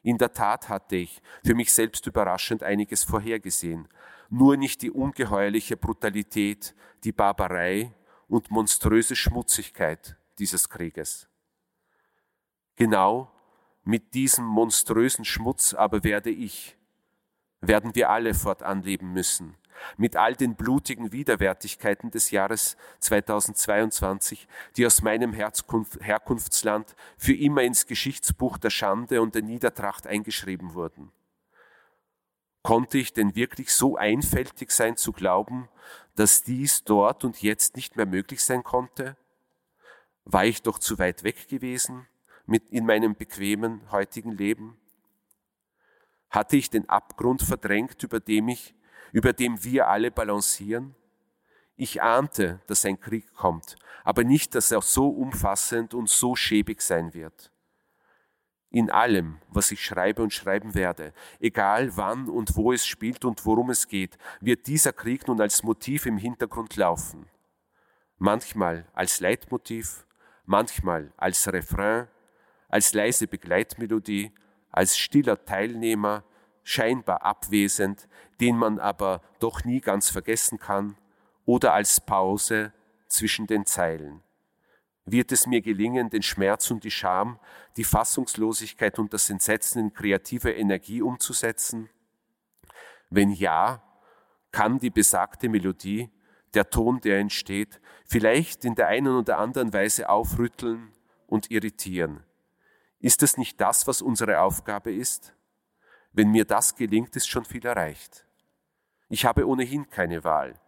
[0.05, 3.89] In der Tat hatte ich, für mich selbst überraschend, einiges vorhergesehen,
[4.29, 7.95] nur nicht die ungeheuerliche Brutalität, die Barbarei
[8.29, 11.27] und monströse Schmutzigkeit dieses Krieges.
[12.77, 13.33] Genau
[13.83, 16.77] mit diesem monströsen Schmutz aber werde ich,
[17.61, 19.57] werden wir alle fortan leben müssen,
[19.97, 27.87] mit all den blutigen Widerwärtigkeiten des Jahres 2022, die aus meinem Herkunftsland für immer ins
[27.87, 31.13] Geschichtsbuch der Schande und der Niedertracht eingeschrieben wurden.
[32.63, 35.69] Konnte ich denn wirklich so einfältig sein zu glauben,
[36.15, 39.19] dass dies dort und jetzt nicht mehr möglich sein konnte?
[40.25, 42.07] War ich doch zu weit weg gewesen
[42.47, 44.79] mit in meinem bequemen heutigen Leben?
[46.31, 48.75] Hatte ich den Abgrund verdrängt, über dem ich
[49.15, 50.97] über dem wir alle balancieren?
[51.77, 56.83] Ich ahnte, dass ein Krieg kommt, aber nicht, dass er so umfassend und so schäbig
[56.83, 57.53] sein wird.
[58.71, 63.47] In allem, was ich schreibe und schreiben werde, egal wann und wo es spielt und
[63.47, 67.27] worum es geht, wird dieser Krieg nun als Motiv im Hintergrund laufen.
[68.19, 70.09] Manchmal als Leitmotiv,
[70.45, 72.09] manchmal als Refrain,
[72.69, 74.33] als leise Begleitmelodie,
[74.73, 76.25] als stiller Teilnehmer,
[76.65, 78.09] scheinbar abwesend,
[78.41, 80.97] den man aber doch nie ganz vergessen kann,
[81.45, 82.73] oder als Pause
[83.07, 84.23] zwischen den Zeilen.
[85.05, 87.39] Wird es mir gelingen, den Schmerz und die Scham,
[87.77, 91.91] die Fassungslosigkeit und das Entsetzen in kreative Energie umzusetzen?
[93.11, 93.83] Wenn ja,
[94.51, 96.11] kann die besagte Melodie,
[96.55, 100.93] der Ton, der entsteht, vielleicht in der einen oder anderen Weise aufrütteln
[101.27, 102.25] und irritieren.
[103.01, 105.35] Ist es nicht das, was unsere Aufgabe ist?
[106.15, 108.25] Wenn mir das gelingt, ist schon viel erreicht.
[109.09, 110.61] Ich habe ohnehin keine Wahl.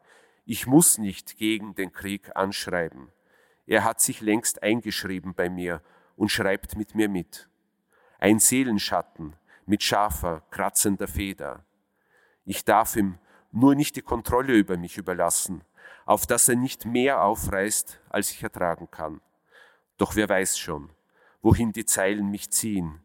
[0.45, 3.13] Ich muss nicht gegen den Krieg anschreiben.
[3.65, 5.83] Er hat sich längst eingeschrieben bei mir
[6.17, 7.49] und schreibt mit mir mit.
[8.19, 11.65] Ein Seelenschatten mit scharfer, kratzender Feder.
[12.45, 13.19] Ich darf ihm
[13.53, 15.63] nur nicht die Kontrolle über mich überlassen,
[16.07, 19.21] auf dass er nicht mehr aufreißt, als ich ertragen kann.
[19.97, 20.91] Doch wer weiß schon,
[21.41, 23.01] wohin die Zeilen mich ziehen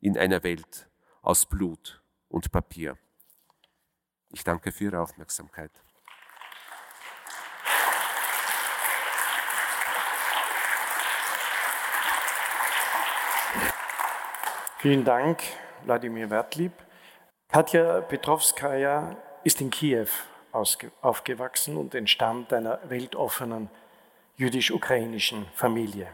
[0.00, 0.88] in einer Welt,
[1.22, 2.98] aus Blut und Papier.
[4.30, 5.70] Ich danke für Ihre Aufmerksamkeit.
[14.78, 15.40] Vielen Dank,
[15.84, 16.72] Wladimir Wertlieb.
[17.48, 20.08] Katja Petrovskaya ist in Kiew
[20.50, 23.70] aufgewachsen und entstammt einer weltoffenen
[24.36, 26.08] jüdisch-ukrainischen Familie.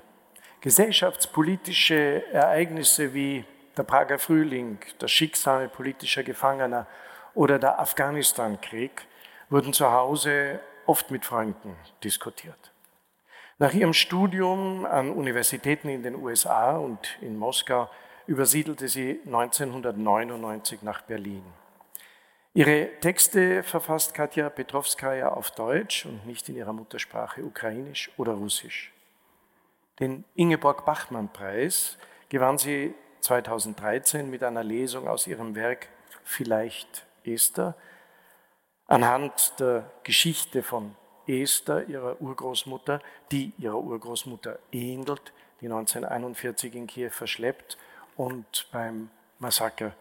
[0.60, 3.44] Gesellschaftspolitische Ereignisse wie
[3.78, 6.86] der Prager Frühling, das Schicksal politischer Gefangener
[7.34, 9.06] oder der Afghanistan-Krieg
[9.48, 12.72] wurden zu Hause oft mit Freunden diskutiert.
[13.58, 17.88] Nach ihrem Studium an Universitäten in den USA und in Moskau
[18.26, 21.44] übersiedelte sie 1999 nach Berlin.
[22.54, 28.92] Ihre Texte verfasst Katja Petrovskaya auf Deutsch und nicht in ihrer Muttersprache Ukrainisch oder Russisch.
[30.00, 35.88] Den Ingeborg-Bachmann-Preis gewann sie 2013 mit einer Lesung aus ihrem Werk
[36.24, 37.74] Vielleicht Esther
[38.86, 43.00] anhand der Geschichte von Esther, ihrer Urgroßmutter,
[43.30, 47.76] die ihrer Urgroßmutter ähnelt, die 1941 in Kiew verschleppt
[48.16, 49.92] und beim Massaker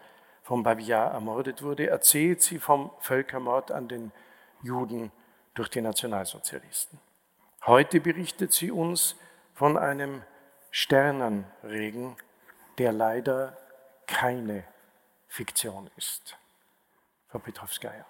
[0.42, 4.12] von Babia ermordet wurde, erzählt sie vom Völkermord an den
[4.62, 5.12] Juden
[5.54, 6.98] durch die Nationalsozialisten.
[7.66, 9.16] Heute berichtet sie uns
[9.54, 10.22] von einem
[10.70, 12.16] Sternenregen,
[12.78, 13.56] der leider
[14.06, 14.64] keine
[15.26, 16.36] Fiktion ist.
[17.28, 18.06] Frau Petrovskaya.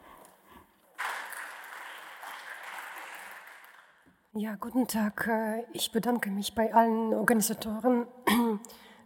[4.35, 5.28] Ja, guten Tag.
[5.72, 8.07] Ich bedanke mich bei allen Organisatoren.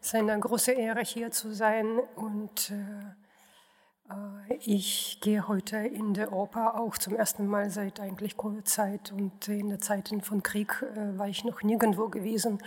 [0.01, 2.01] Es ist eine große Ehre, hier zu sein.
[2.17, 9.13] Und äh, ich gehe heute in der Oper auch zum ersten Mal seit eigentlich Covid-Zeit.
[9.13, 12.59] Und in den Zeiten von Krieg äh, war ich noch nirgendwo gewesen.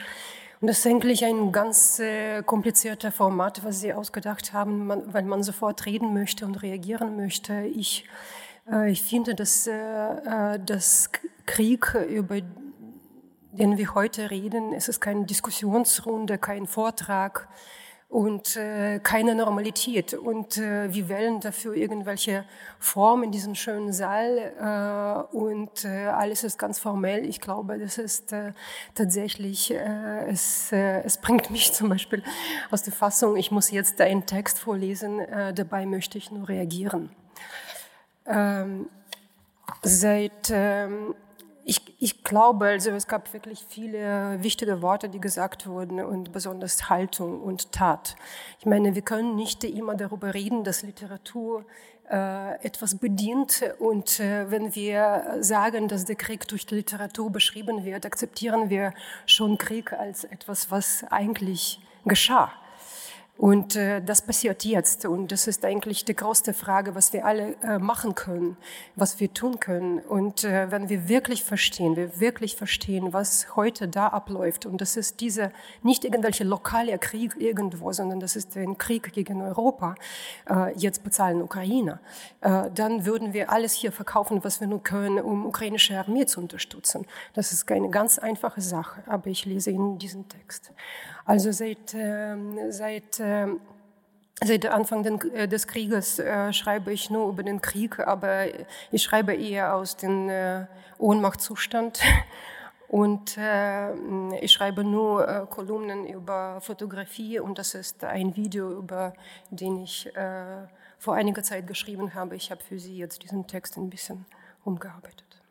[0.62, 5.24] Und das ist eigentlich ein ganz äh, komplizierter Format, was Sie ausgedacht haben, man, weil
[5.24, 7.62] man sofort reden möchte und reagieren möchte.
[7.64, 8.06] Ich,
[8.72, 11.10] äh, ich finde, dass äh, äh das
[11.46, 12.40] Krieg, über
[13.52, 17.48] den wir heute reden, es ist keine Diskussionsrunde, kein Vortrag,
[18.08, 20.14] und äh, keine Normalität.
[20.14, 22.46] Und äh, wir wählen dafür irgendwelche
[22.80, 27.26] Formen in diesem schönen Saal äh, und äh, alles ist ganz formell.
[27.26, 28.54] Ich glaube, das ist äh,
[28.94, 32.24] tatsächlich, äh, es, es bringt mich zum Beispiel
[32.72, 35.22] aus der Fassung, ich muss jetzt einen Text vorlesen,
[35.56, 37.10] dabei möchte ich nur reagieren.
[38.26, 38.88] Ähm,
[39.82, 41.16] seit ähm,
[41.68, 46.90] ich, ich glaube, also es gab wirklich viele wichtige Worte, die gesagt wurden und besonders
[46.90, 48.16] Haltung und Tat.
[48.60, 51.66] Ich meine, wir können nicht immer darüber reden, dass Literatur
[52.12, 57.84] äh, etwas bedient und äh, wenn wir sagen, dass der Krieg durch die Literatur beschrieben
[57.84, 58.94] wird, akzeptieren wir
[59.26, 62.54] schon Krieg als etwas, was eigentlich geschah.
[63.38, 65.06] Und äh, das passiert jetzt.
[65.06, 68.56] Und das ist eigentlich die größte Frage, was wir alle äh, machen können,
[68.96, 70.00] was wir tun können.
[70.00, 74.96] Und äh, wenn wir wirklich verstehen, wir wirklich verstehen, was heute da abläuft, und das
[74.96, 75.52] ist dieser
[75.84, 79.96] nicht irgendwelche lokale Krieg irgendwo, sondern das ist ein Krieg gegen Europa,
[80.50, 82.00] äh, jetzt bezahlen Ukrainer,
[82.40, 86.40] äh, dann würden wir alles hier verkaufen, was wir nur können, um ukrainische Armee zu
[86.40, 87.06] unterstützen.
[87.34, 90.72] Das ist keine ganz einfache Sache, aber ich lese Ihnen diesen Text.
[91.26, 93.60] Also seit, ähm, seit, ähm,
[94.44, 98.46] seit Anfang äh, des Krieges äh, schreibe ich nur über den Krieg, aber
[98.92, 100.68] ich schreibe eher aus dem äh,
[101.00, 102.00] Ohnmachtszustand.
[102.88, 103.94] Und äh,
[104.38, 109.16] ich schreibe nur äh, Kolumnen über Fotografie und das ist ein Video, über
[109.50, 110.08] den ich
[111.00, 112.36] vor einiger Zeit geschrieben habe.
[112.36, 114.26] Ich habe für Sie jetzt diesen Text ein bisschen
[114.64, 115.42] umgearbeitet.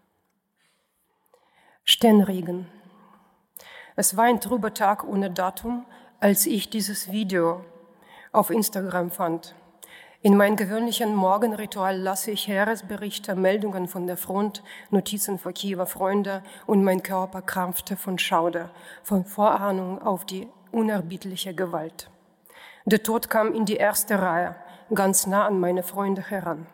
[1.85, 2.67] Sternregen.
[3.97, 5.87] Es war ein trüber Tag ohne Datum,
[6.19, 7.65] als ich dieses Video
[8.33, 9.55] auf Instagram fand.
[10.21, 16.43] In meinem gewöhnlichen Morgenritual lasse ich Heeresberichte, Meldungen von der Front, Notizen für Kiewer Freunde
[16.67, 18.71] und mein Körper krampfte von Schauder,
[19.05, 22.11] von Vorahnung auf die unerbittliche Gewalt.
[22.87, 24.57] Der Tod kam in die erste Reihe,
[24.93, 26.67] ganz nah an meine Freunde heran.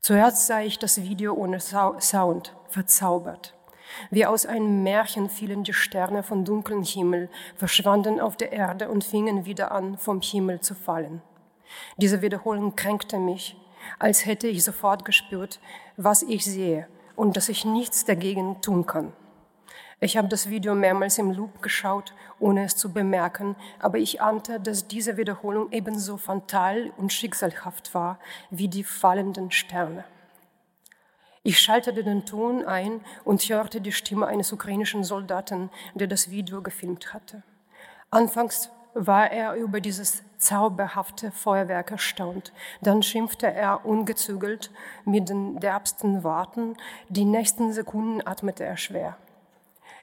[0.00, 3.54] Zuerst sah ich das Video ohne Sound, verzaubert.
[4.10, 9.04] Wie aus einem Märchen fielen die Sterne vom dunklen Himmel, verschwanden auf der Erde und
[9.04, 11.22] fingen wieder an, vom Himmel zu fallen.
[11.96, 13.56] Diese Wiederholung kränkte mich,
[13.98, 15.60] als hätte ich sofort gespürt,
[15.96, 19.12] was ich sehe und dass ich nichts dagegen tun kann.
[20.00, 24.60] Ich habe das Video mehrmals im Loop geschaut, ohne es zu bemerken, aber ich ahnte,
[24.60, 28.18] dass diese Wiederholung ebenso fatal und schicksalhaft war
[28.50, 30.04] wie die fallenden Sterne.
[31.46, 36.62] Ich schaltete den Ton ein und hörte die Stimme eines ukrainischen Soldaten, der das Video
[36.62, 37.42] gefilmt hatte.
[38.10, 42.54] Anfangs war er über dieses zauberhafte Feuerwerk erstaunt.
[42.80, 44.70] Dann schimpfte er ungezügelt
[45.04, 46.78] mit den derbsten Worten.
[47.10, 49.18] Die nächsten Sekunden atmete er schwer.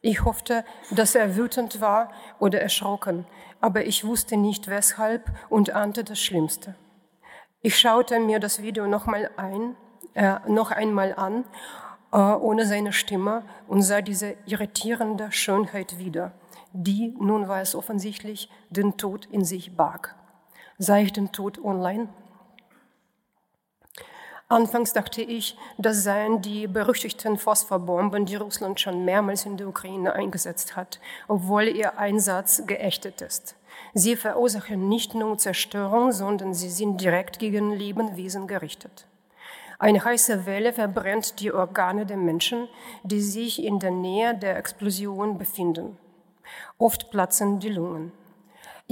[0.01, 3.25] Ich hoffte, dass er wütend war oder erschrocken,
[3.61, 6.75] aber ich wusste nicht weshalb und ahnte das Schlimmste.
[7.63, 9.75] Ich schaute mir das Video nochmal ein
[10.13, 11.45] äh, noch einmal an,
[12.11, 16.33] äh, ohne seine Stimme, und sah diese irritierende Schönheit wieder,
[16.73, 20.15] die, nun war es offensichtlich, den Tod in sich barg.
[20.77, 22.09] Sah ich den Tod online?
[24.47, 30.11] Anfangs dachte ich, das seien die berüchtigten Phosphorbomben, die Russland schon mehrmals in der Ukraine
[30.11, 30.99] eingesetzt hat,
[31.29, 33.55] obwohl ihr Einsatz geächtet ist.
[33.93, 39.07] Sie verursachen nicht nur Zerstörung, sondern sie sind direkt gegen Lebewesen gerichtet.
[39.81, 42.67] Eine heiße Welle verbrennt die Organe der Menschen,
[43.01, 45.97] die sich in der Nähe der Explosion befinden.
[46.77, 48.11] Oft platzen die Lungen.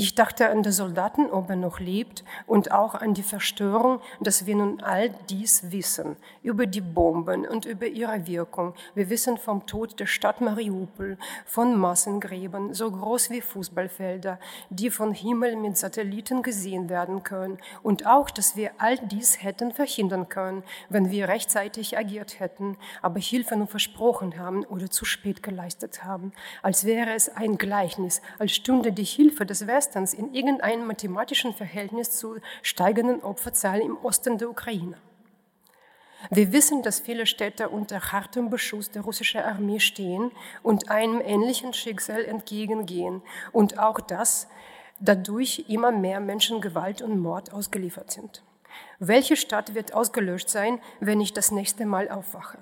[0.01, 4.45] Ich dachte an den Soldaten, ob er noch lebt, und auch an die Verstörung, dass
[4.45, 8.75] wir nun all dies wissen, über die Bomben und über ihre Wirkung.
[8.95, 14.39] Wir wissen vom Tod der Stadt Mariupol, von Massengräben, so groß wie Fußballfelder,
[14.69, 19.73] die von Himmel mit Satelliten gesehen werden können, und auch, dass wir all dies hätten
[19.73, 25.43] verhindern können, wenn wir rechtzeitig agiert hätten, aber Hilfe nur versprochen haben oder zu spät
[25.43, 26.31] geleistet haben,
[26.61, 31.51] als wäre es ein Gleichnis, als stünde die Hilfe des Westens Westens in irgendeinem mathematischen
[31.51, 34.97] Verhältnis zur steigenden Opferzahl im Osten der Ukraine.
[36.29, 40.31] Wir wissen, dass viele Städte unter hartem Beschuss der russischen Armee stehen
[40.61, 44.47] und einem ähnlichen Schicksal entgegengehen und auch dass
[44.99, 48.43] dadurch immer mehr Menschen Gewalt und Mord ausgeliefert sind.
[48.99, 52.59] Welche Stadt wird ausgelöscht sein, wenn ich das nächste Mal aufwache?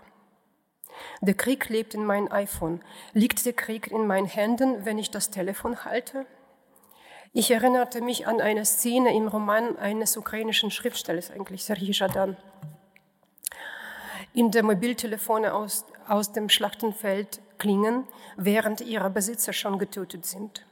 [1.19, 2.81] Der Krieg lebt in meinem iPhone.
[3.11, 6.25] Liegt der Krieg in meinen Händen, wenn ich das Telefon halte?
[7.39, 12.35] Ich erinnerte mich an eine Szene im Roman eines ukrainischen Schriftstellers, eigentlich Serhii Jadan.
[14.33, 18.05] In der Mobiltelefone aus, aus dem Schlachtenfeld klingen,
[18.37, 20.65] während ihre Besitzer schon getötet sind.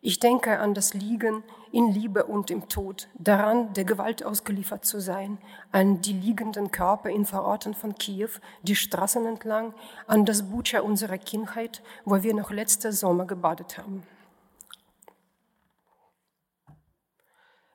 [0.00, 5.00] Ich denke an das Liegen in Liebe und im Tod, daran, der Gewalt ausgeliefert zu
[5.00, 5.38] sein,
[5.70, 8.30] an die liegenden Körper in Vororten von Kiew,
[8.64, 9.72] die Straßen entlang,
[10.08, 14.02] an das Butscha unserer Kindheit, wo wir noch letzte Sommer gebadet haben.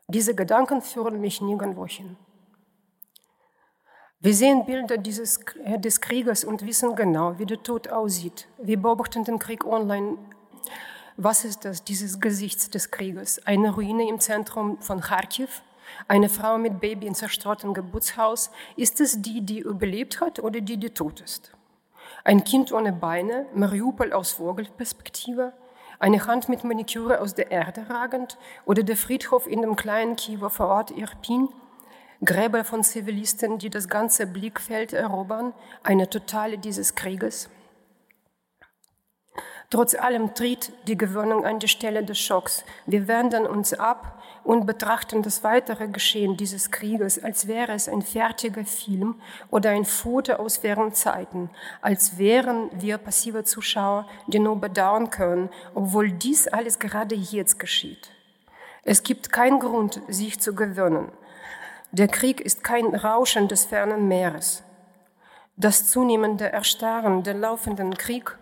[0.09, 2.15] Diese Gedanken führen mich nirgendwo hin.
[4.21, 8.47] Wir sehen Bilder dieses, äh, des Krieges und wissen genau, wie der Tod aussieht.
[8.57, 10.17] Wir beobachten den Krieg online.
[11.17, 13.45] Was ist das, dieses Gesicht des Krieges?
[13.45, 15.61] Eine Ruine im Zentrum von Kharkiv?
[16.07, 18.49] Eine Frau mit Baby in zerstörtem Geburtshaus?
[18.77, 21.51] Ist es die, die überlebt hat oder die, die tot ist?
[22.23, 25.51] Ein Kind ohne Beine, Mariupol aus Vogelperspektive?
[25.99, 30.49] Eine Hand mit Maniküre aus der Erde ragend oder der Friedhof in dem kleinen Kiewer
[30.49, 31.49] Vorort Irpin,
[32.23, 37.49] Gräber von Zivilisten, die das ganze Blickfeld erobern, eine Totale dieses Krieges.
[39.69, 42.63] Trotz allem tritt die Gewöhnung an die Stelle des Schocks.
[42.85, 48.01] Wir wenden uns ab und betrachten das weitere Geschehen dieses Krieges, als wäre es ein
[48.01, 49.15] fertiger Film
[49.49, 51.49] oder ein Foto aus fernen Zeiten,
[51.81, 58.11] als wären wir passive Zuschauer, die nur bedauern können, obwohl dies alles gerade jetzt geschieht.
[58.83, 61.11] Es gibt keinen Grund, sich zu gewöhnen.
[61.91, 64.63] Der Krieg ist kein Rauschen des fernen Meeres.
[65.57, 68.37] Das zunehmende Erstarren der laufenden Krieg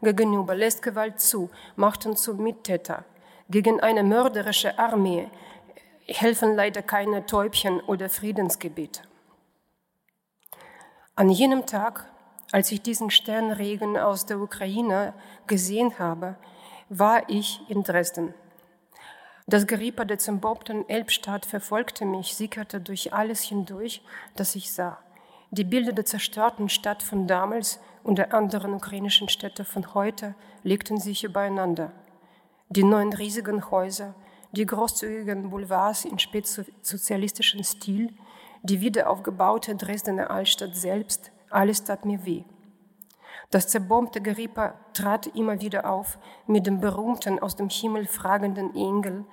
[0.00, 3.04] gegenüber lässt Gewalt zu, macht uns zu Mittäter.
[3.48, 5.28] Gegen eine mörderische Armee
[6.06, 9.02] helfen leider keine Täubchen oder Friedensgebete.
[11.14, 12.06] An jenem Tag,
[12.52, 15.12] als ich diesen Sternregen aus der Ukraine
[15.46, 16.36] gesehen habe,
[16.88, 18.34] war ich in Dresden.
[19.46, 24.02] Das Gerippe der zerbombten Elbstadt verfolgte mich, sickerte durch alles hindurch,
[24.36, 24.98] das ich sah.
[25.50, 30.98] Die Bilder der zerstörten Stadt von damals und der anderen ukrainischen Städte von heute legten
[30.98, 31.92] sich übereinander.
[32.68, 34.14] Die neuen riesigen Häuser,
[34.52, 38.12] die großzügigen Boulevards in spätsozialistischem Stil,
[38.62, 42.44] die wiederaufgebaute Dresdner Altstadt selbst, alles tat mir weh.
[43.50, 49.24] Das zerbombte Gerippe trat immer wieder auf mit dem berühmten aus dem Himmel fragenden Engel,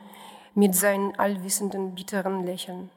[0.55, 2.89] mit seinen allwissenden bitteren Lächeln.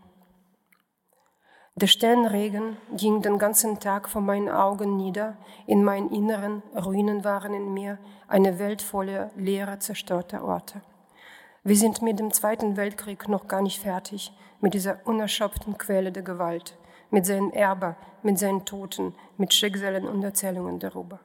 [1.81, 7.55] Der Sternregen ging den ganzen Tag vor meinen Augen nieder, in meinen Inneren Ruinen waren
[7.55, 7.97] in mir,
[8.29, 10.83] eine Welt voller leerer, zerstörter Orte.
[11.65, 16.23] Wir sind mit dem Zweiten Weltkrieg noch gar nicht fertig, mit dieser unerschöpften Quelle der
[16.23, 16.77] Gewalt,
[17.11, 21.19] mit seinen Erben, mit seinen Toten, mit Schicksalen und Erzählungen darüber.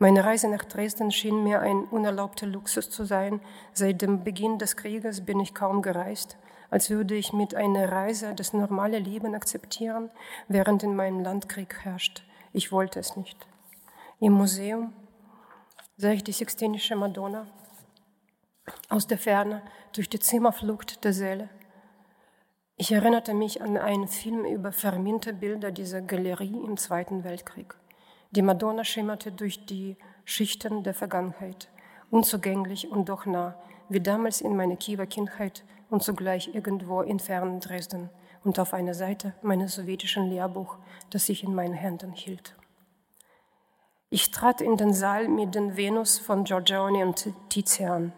[0.00, 3.40] Meine Reise nach Dresden schien mir ein unerlaubter Luxus zu sein.
[3.72, 6.36] Seit dem Beginn des Krieges bin ich kaum gereist
[6.72, 10.10] als würde ich mit einer Reise das normale Leben akzeptieren,
[10.48, 12.24] während in meinem Land Krieg herrscht.
[12.54, 13.36] Ich wollte es nicht.
[14.20, 14.94] Im Museum
[15.98, 17.46] sah ich die Sixtinische Madonna
[18.88, 19.60] aus der Ferne
[19.92, 21.50] durch die Zimmerflucht der Säle.
[22.76, 27.74] Ich erinnerte mich an einen Film über verminte Bilder dieser Galerie im Zweiten Weltkrieg.
[28.30, 31.68] Die Madonna schimmerte durch die Schichten der Vergangenheit,
[32.10, 37.60] unzugänglich und doch nah, wie damals in meiner Kiewer Kindheit und zugleich irgendwo in fernen
[37.60, 38.08] Dresden
[38.44, 40.78] und auf einer Seite meines sowjetischen Lehrbuch,
[41.10, 42.56] das ich in meinen Händen hielt.
[44.08, 48.14] Ich trat in den Saal mit den Venus von Giorgione und Tizian.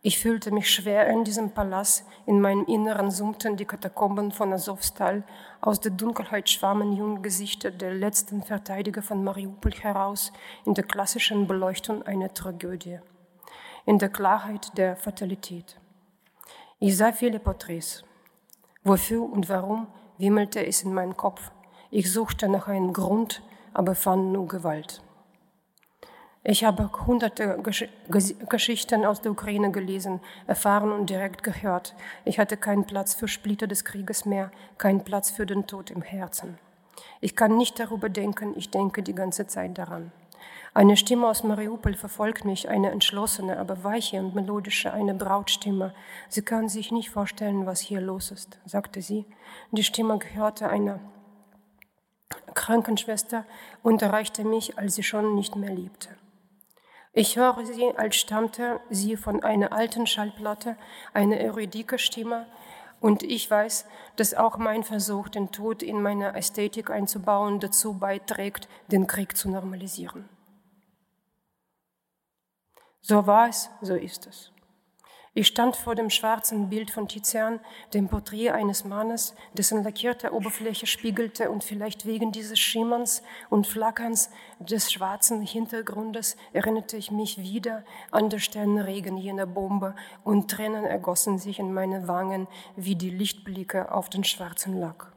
[0.00, 2.06] Ich fühlte mich schwer in diesem Palast.
[2.26, 5.24] In meinem Inneren summten die Katakomben von Azovstal.
[5.60, 10.32] Aus der Dunkelheit schwammen junge Gesichter der letzten Verteidiger von Mariupol heraus
[10.64, 12.98] in der klassischen Beleuchtung einer Tragödie,
[13.84, 15.78] in der Klarheit der Fatalität.
[16.86, 18.04] Ich sah viele Porträts.
[18.82, 19.86] Wofür und warum
[20.18, 21.50] wimmelte es in meinem Kopf.
[21.90, 23.40] Ich suchte nach einem Grund,
[23.72, 25.02] aber fand nur Gewalt.
[26.42, 27.88] Ich habe hunderte Gesch
[28.50, 31.94] Geschichten aus der Ukraine gelesen, erfahren und direkt gehört.
[32.26, 36.02] Ich hatte keinen Platz für Splitter des Krieges mehr, keinen Platz für den Tod im
[36.02, 36.58] Herzen.
[37.22, 40.12] Ich kann nicht darüber denken, ich denke die ganze Zeit daran.
[40.76, 45.94] Eine Stimme aus Mariupol verfolgt mich, eine entschlossene, aber weiche und melodische, eine Brautstimme.
[46.28, 49.24] Sie kann sich nicht vorstellen, was hier los ist, sagte sie.
[49.70, 50.98] Die Stimme gehörte einer
[52.54, 53.44] Krankenschwester
[53.84, 56.08] und erreichte mich, als sie schon nicht mehr lebte.
[57.12, 60.76] Ich höre sie, als stammte sie von einer alten Schallplatte,
[61.12, 62.46] eine erudike Stimme,
[63.00, 68.66] und ich weiß, dass auch mein Versuch, den Tod in meine Ästhetik einzubauen, dazu beiträgt,
[68.90, 70.28] den Krieg zu normalisieren.
[73.06, 74.50] So war es, so ist es.
[75.34, 77.60] Ich stand vor dem schwarzen Bild von Tizian,
[77.92, 84.30] dem Porträt eines Mannes, dessen lackierte Oberfläche spiegelte und vielleicht wegen dieses Schimmerns und Flackerns
[84.58, 91.38] des schwarzen Hintergrundes erinnerte ich mich wieder an den Sternenregen jener Bombe und Tränen ergossen
[91.38, 95.13] sich in meine Wangen wie die Lichtblicke auf den schwarzen Lack.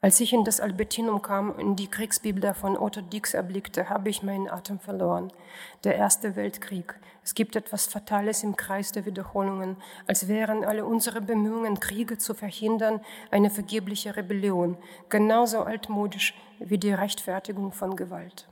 [0.00, 4.22] Als ich in das Albertinum kam und die Kriegsbibel von Otto Dix erblickte, habe ich
[4.22, 5.32] meinen Atem verloren.
[5.82, 6.94] Der Erste Weltkrieg.
[7.24, 9.76] Es gibt etwas Fatales im Kreis der Wiederholungen,
[10.06, 13.00] als wären alle unsere Bemühungen, Kriege zu verhindern,
[13.32, 14.78] eine vergebliche Rebellion,
[15.08, 18.48] genauso altmodisch wie die Rechtfertigung von Gewalt.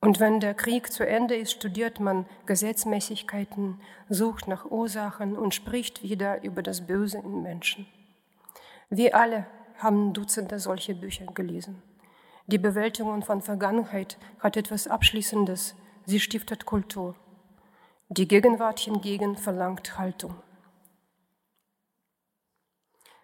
[0.00, 6.02] Und wenn der Krieg zu Ende ist, studiert man Gesetzmäßigkeiten, sucht nach Ursachen und spricht
[6.02, 7.86] wieder über das Böse in Menschen.
[8.88, 9.46] Wir alle
[9.82, 11.82] haben Dutzende solche Bücher gelesen.
[12.46, 15.74] Die Bewältigung von Vergangenheit hat etwas Abschließendes.
[16.04, 17.14] Sie stiftet Kultur.
[18.08, 20.34] Die Gegenwart hingegen verlangt Haltung.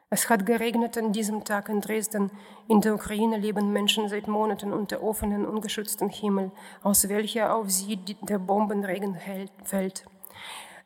[0.09, 2.31] Es hat geregnet an diesem Tag in Dresden.
[2.69, 6.53] In der Ukraine leben Menschen seit Monaten unter offenen, ungeschützten Himmel,
[6.85, 9.19] aus welcher auf sie der Bombenregen
[9.65, 10.05] fällt.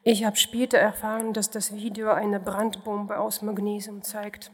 [0.03, 4.51] Ich habe später erfahren, dass das Video eine Brandbombe aus Magnesium zeigt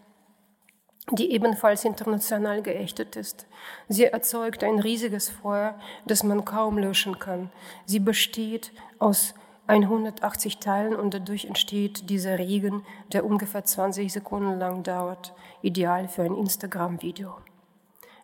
[1.12, 3.46] die ebenfalls international geächtet ist.
[3.88, 7.50] Sie erzeugt ein riesiges Feuer, das man kaum löschen kann.
[7.84, 9.34] Sie besteht aus
[9.68, 16.22] 180 Teilen und dadurch entsteht dieser Regen, der ungefähr 20 Sekunden lang dauert, ideal für
[16.22, 17.36] ein Instagram-Video.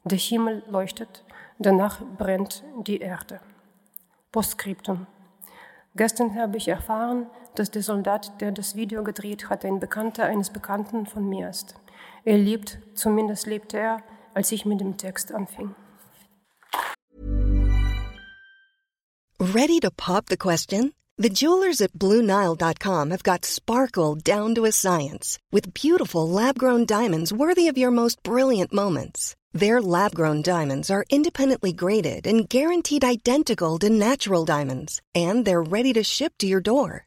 [0.04, 1.24] Der Himmel leuchtet,
[1.58, 3.40] danach brennt die Erde.
[4.32, 5.06] Postskriptum.
[5.94, 10.50] Gestern habe ich erfahren, dass der Soldat, der das Video gedreht hat, ein Bekannter eines
[10.50, 11.76] Bekannten von mir ist.
[12.24, 14.02] Er lebt, zumindest lebte er,
[14.34, 15.74] als ich mit dem Text anfing.
[19.38, 20.92] Ready to pop the question?
[21.18, 27.32] The jewelers at BlueNile.com have got sparkle down to a science with beautiful lab-grown diamonds
[27.32, 29.36] worthy of your most brilliant moments.
[29.52, 35.92] Their lab-grown diamonds are independently graded and guaranteed identical to natural diamonds, and they're ready
[35.92, 37.06] to ship to your door.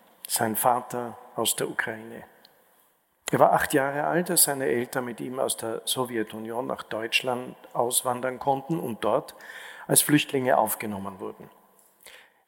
[0.31, 2.23] Sein Vater aus der Ukraine.
[3.31, 7.57] Er war acht Jahre alt, als seine Eltern mit ihm aus der Sowjetunion nach Deutschland
[7.73, 9.35] auswandern konnten und dort
[9.87, 11.49] als Flüchtlinge aufgenommen wurden.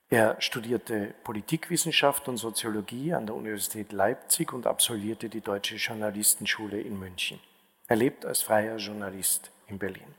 [0.09, 6.97] Er studierte Politikwissenschaft und Soziologie an der Universität Leipzig und absolvierte die Deutsche Journalistenschule in
[6.97, 7.41] München.
[7.87, 10.15] Er lebt als freier Journalist in Berlin.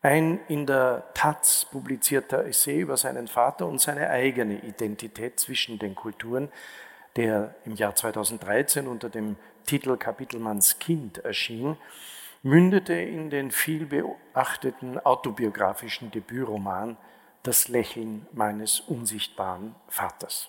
[0.00, 5.94] Ein in der Taz publizierter Essay über seinen Vater und seine eigene Identität zwischen den
[5.94, 6.50] Kulturen
[7.18, 9.36] der im Jahr 2013 unter dem
[9.66, 11.76] Titel Kapitelmanns Kind erschien,
[12.44, 16.96] mündete in den viel beachteten autobiografischen Debütroman
[17.42, 20.48] Das Lächeln meines unsichtbaren Vaters.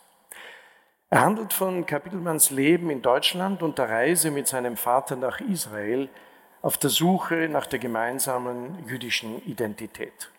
[1.10, 6.08] Er handelt von Kapitelmanns Leben in Deutschland und der Reise mit seinem Vater nach Israel
[6.62, 10.30] auf der Suche nach der gemeinsamen jüdischen Identität.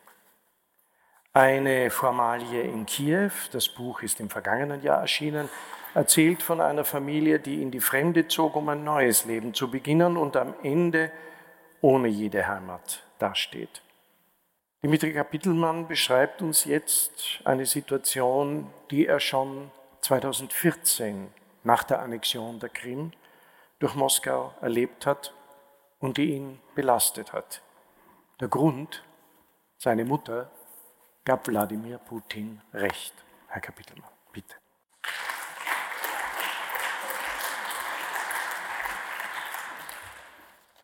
[1.33, 5.49] Eine Formalie in Kiew, das Buch ist im vergangenen Jahr erschienen,
[5.95, 10.17] erzählt von einer Familie, die in die Fremde zog, um ein neues Leben zu beginnen
[10.17, 11.11] und am Ende
[11.81, 13.83] ohne jede Heimat dasteht.
[14.83, 21.29] Dimitri Kapitelmann beschreibt uns jetzt eine Situation, die er schon 2014
[21.65, 23.13] nach der Annexion der Krim
[23.79, 25.33] durch Moskau erlebt hat
[26.01, 27.63] und die ihn belastet hat.
[28.41, 29.05] Der Grund,
[29.77, 30.51] seine Mutter
[31.25, 33.15] gab Wladimir Putin recht.
[33.49, 34.57] Herr Kapitelmann, bitte.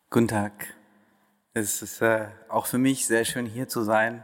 [0.09, 0.73] Guten Tag.
[1.53, 4.23] Es ist äh, auch für mich sehr schön hier zu sein.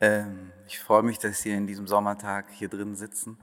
[0.00, 3.38] Ähm, ich freue mich, dass Sie in diesem Sommertag hier drin sitzen.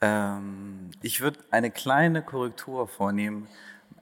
[0.00, 3.48] Ähm, ich würde eine kleine Korrektur vornehmen.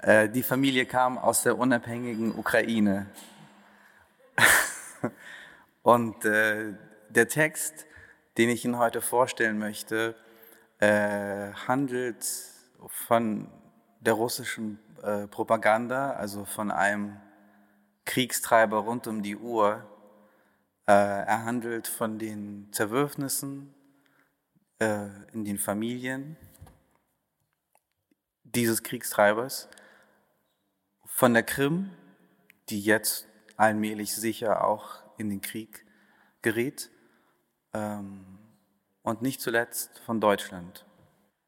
[0.02, 3.06] Äh, die Familie kam aus der unabhängigen Ukraine.
[5.82, 6.74] Und äh,
[7.08, 7.86] der Text,
[8.36, 10.14] den ich Ihnen heute vorstellen möchte,
[10.78, 12.26] äh, handelt
[12.88, 13.48] von
[14.00, 17.16] der russischen äh, Propaganda, also von einem
[18.04, 19.84] Kriegstreiber rund um die Uhr.
[20.86, 23.72] Äh, er handelt von den Zerwürfnissen
[24.78, 26.36] in den Familien
[28.44, 29.70] dieses Kriegstreibers,
[31.16, 31.90] von der Krim,
[32.68, 35.84] die jetzt allmählich sicher auch in den Krieg
[36.42, 36.90] gerät,
[37.72, 38.38] ähm,
[39.02, 40.84] und nicht zuletzt von Deutschland.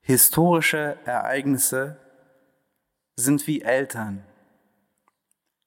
[0.01, 2.01] Historische Ereignisse
[3.17, 4.25] sind wie Eltern.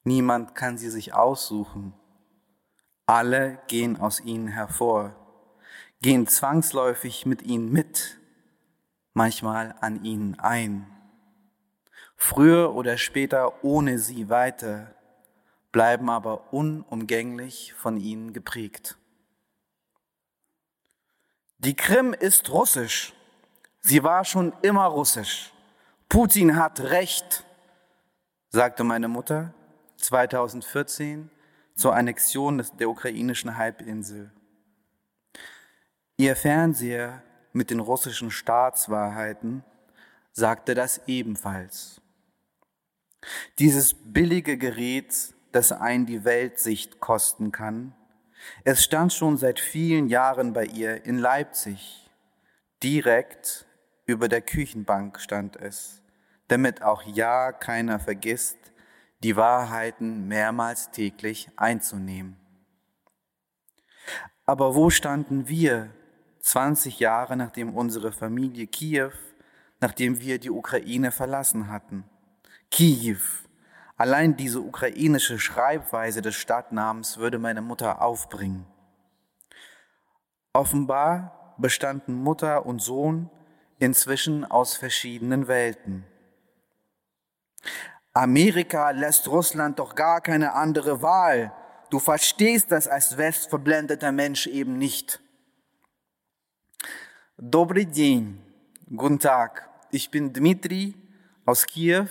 [0.04, 1.93] Niemand kann sie sich aussuchen.
[3.06, 5.16] Alle gehen aus ihnen hervor
[6.02, 8.18] gehen zwangsläufig mit ihnen mit,
[9.14, 10.88] manchmal an ihnen ein.
[12.24, 14.93] Früher oder später ohne sie weiter,
[15.72, 18.95] bleiben aber unumgänglich von ihnen geprägt.
[21.57, 23.13] Die Krim ist russisch.
[23.80, 25.51] Sie war schon immer russisch.
[26.09, 27.43] Putin hat Recht,
[28.49, 29.55] sagte meine Mutter
[29.97, 31.32] 2014
[31.74, 34.32] zur Annexion der ukrainischen Halbinsel.
[36.17, 39.63] Ihr Fernseher mit den russischen Staatswahrheiten
[40.32, 42.01] sagte das ebenfalls.
[43.59, 47.93] Dieses billige Gerät, das einen die Weltsicht kosten kann,
[48.63, 52.09] es stand schon seit vielen Jahren bei ihr in Leipzig.
[52.82, 53.65] Direkt
[54.05, 56.01] über der Küchenbank stand es,
[56.47, 58.57] damit auch ja keiner vergisst,
[59.24, 62.38] die Wahrheiten mehrmals täglich einzunehmen.
[64.45, 65.91] Aber wo standen wir
[66.39, 69.11] 20 Jahre nachdem unsere Familie Kiew,
[69.80, 72.03] nachdem wir die Ukraine verlassen hatten.
[72.70, 73.18] Kiew.
[73.97, 78.66] Allein diese ukrainische Schreibweise des Stadtnamens würde meine Mutter aufbringen.
[80.53, 83.31] Offenbar bestanden Mutter und Sohn
[83.79, 86.05] inzwischen aus verschiedenen Welten.
[88.12, 91.53] Amerika lässt Russland doch gar keine andere Wahl.
[91.91, 95.20] Du verstehst das als westverblendeter Mensch eben nicht.
[97.37, 98.43] Добрый день,
[98.95, 99.68] guten Tag.
[99.91, 100.95] Ich bin Dmitri
[101.45, 102.09] aus Kiew,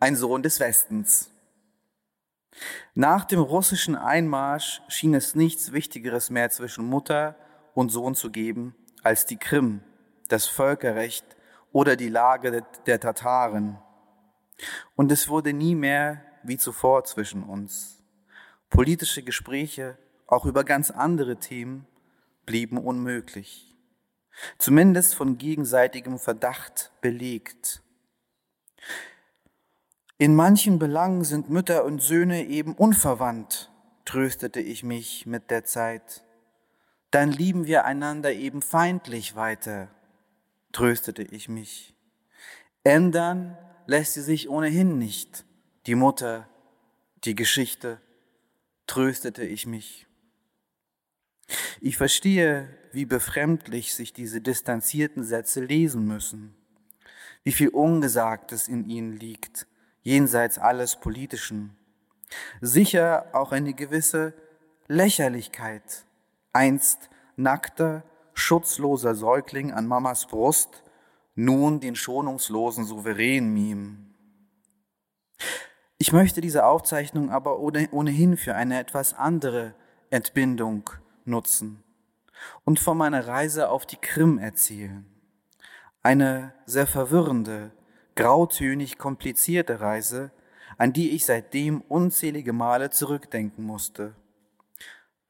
[0.00, 1.30] ein Sohn des Westens.
[2.94, 7.36] Nach dem russischen Einmarsch schien es nichts Wichtigeres mehr zwischen Mutter
[7.74, 9.80] und Sohn zu geben als die Krim,
[10.28, 11.24] das Völkerrecht
[11.72, 13.78] oder die Lage der Tataren.
[14.96, 18.02] Und es wurde nie mehr wie zuvor zwischen uns.
[18.70, 19.96] Politische Gespräche,
[20.26, 21.86] auch über ganz andere Themen,
[22.44, 23.68] blieben unmöglich
[24.58, 27.82] zumindest von gegenseitigem Verdacht belegt.
[30.20, 33.70] In manchen Belangen sind Mütter und Söhne eben unverwandt,
[34.04, 36.24] tröstete ich mich mit der Zeit.
[37.12, 39.86] Dann lieben wir einander eben feindlich weiter,
[40.72, 41.94] tröstete ich mich.
[42.82, 43.56] Ändern
[43.86, 45.44] lässt sie sich ohnehin nicht,
[45.86, 46.48] die Mutter,
[47.22, 48.00] die Geschichte,
[48.88, 50.08] tröstete ich mich.
[51.80, 56.56] Ich verstehe, wie befremdlich sich diese distanzierten Sätze lesen müssen,
[57.44, 59.67] wie viel Ungesagtes in ihnen liegt,
[60.08, 61.76] jenseits alles Politischen.
[62.62, 64.32] Sicher auch eine gewisse
[64.86, 66.04] Lächerlichkeit,
[66.54, 68.02] einst nackter,
[68.32, 70.82] schutzloser Säugling an Mamas Brust,
[71.34, 74.14] nun den schonungslosen Souverän mimen.
[75.98, 79.74] Ich möchte diese Aufzeichnung aber ohnehin für eine etwas andere
[80.10, 80.88] Entbindung
[81.26, 81.82] nutzen
[82.64, 85.04] und von meiner Reise auf die Krim erzählen.
[86.02, 87.72] Eine sehr verwirrende,
[88.18, 90.32] grautönig komplizierte Reise,
[90.76, 94.16] an die ich seitdem unzählige Male zurückdenken musste.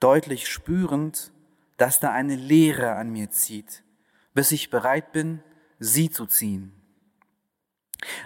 [0.01, 1.31] Deutlich spürend,
[1.77, 3.85] dass da eine Leere an mir zieht,
[4.33, 5.43] bis ich bereit bin,
[5.79, 6.73] sie zu ziehen.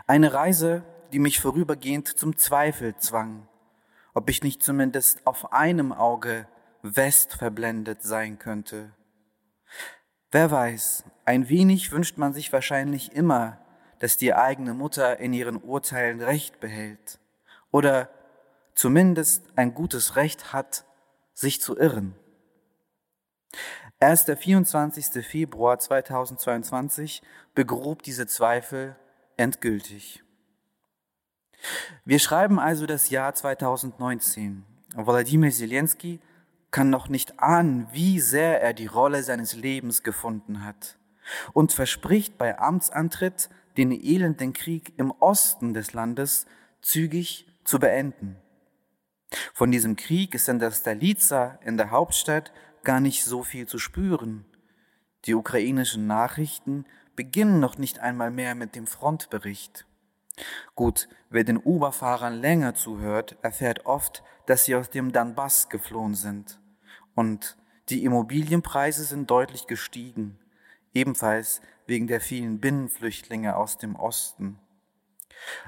[0.07, 3.49] Eine Reise, die mich vorübergehend zum Zweifel zwang,
[4.15, 6.47] ob ich nicht zumindest auf einem Auge
[6.83, 8.93] West verblendet sein könnte.
[10.31, 13.59] Wer weiß, ein wenig wünscht man sich wahrscheinlich immer,
[14.03, 17.21] dass die eigene Mutter in ihren Urteilen Recht behält
[17.71, 18.11] oder
[18.75, 20.85] zumindest ein gutes Recht hat,
[21.35, 22.17] sich zu irren.
[24.01, 25.25] Erst der 24.
[25.25, 27.23] Februar 2022
[27.55, 28.97] begrub diese Zweifel
[29.37, 30.25] endgültig.
[32.05, 34.65] Wir schreiben also das Jahr 2019.
[34.97, 36.19] Wladimir Zelensky
[36.73, 40.99] kann noch nicht ahnen, wie sehr er die Rolle seines Lebens gefunden hat
[41.53, 46.47] und verspricht bei Amtsantritt, den elenden Krieg im Osten des Landes
[46.81, 48.37] zügig zu beenden.
[49.55, 52.53] Von diesem Krieg ist in der Stalica, in der Hauptstadt,
[52.83, 54.45] gar nicht so viel zu spüren.
[55.25, 56.85] Die ukrainischen Nachrichten
[57.17, 59.87] beginnen noch nicht einmal mehr mit dem Frontbericht.
[60.75, 66.59] Gut, wer den Uberfahrern länger zuhört, erfährt oft, dass sie aus dem Donbass geflohen sind.
[67.15, 67.57] Und
[67.89, 70.39] die Immobilienpreise sind deutlich gestiegen,
[70.95, 71.61] ebenfalls
[71.93, 74.59] wegen der vielen Binnenflüchtlinge aus dem Osten.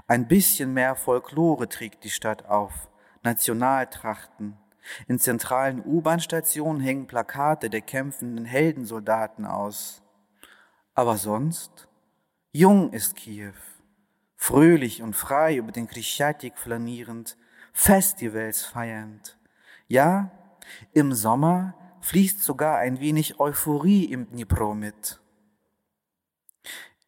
[0.07, 2.89] Ein bisschen mehr Folklore trägt die Stadt auf,
[3.23, 4.57] Nationaltrachten.
[5.07, 10.03] In zentralen U-Bahn-Stationen hängen Plakate der kämpfenden Heldensoldaten aus.
[10.95, 11.89] Aber sonst?
[12.53, 13.53] Jung ist Kiew,
[14.35, 17.37] fröhlich und frei über den Krischatik flanierend,
[17.75, 19.37] Festivals feiernd.
[19.89, 20.31] Ja,
[20.95, 25.21] im Sommer fließt sogar ein wenig Euphorie im Dnipro mit.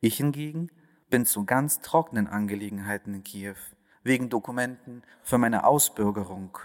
[0.01, 0.71] Ich hingegen
[1.09, 3.57] bin zu ganz trockenen Angelegenheiten in Kiew,
[4.03, 6.59] wegen Dokumenten für meine Ausbürgerung.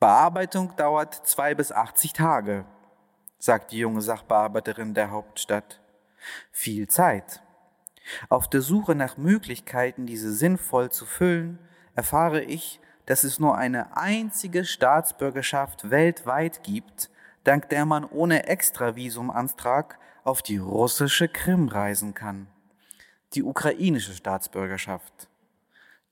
[0.00, 2.64] Bearbeitung dauert zwei bis 80 Tage,
[3.38, 5.80] sagt die junge Sachbearbeiterin der Hauptstadt.
[6.50, 7.42] Viel Zeit.
[8.28, 11.58] Auf der Suche nach Möglichkeiten, diese sinnvoll zu füllen,
[11.94, 17.10] erfahre ich, dass es nur eine einzige Staatsbürgerschaft weltweit gibt,
[17.44, 22.48] dank der man ohne Extravisumantrag auf die russische Krim reisen kann.
[23.34, 25.28] Die ukrainische Staatsbürgerschaft.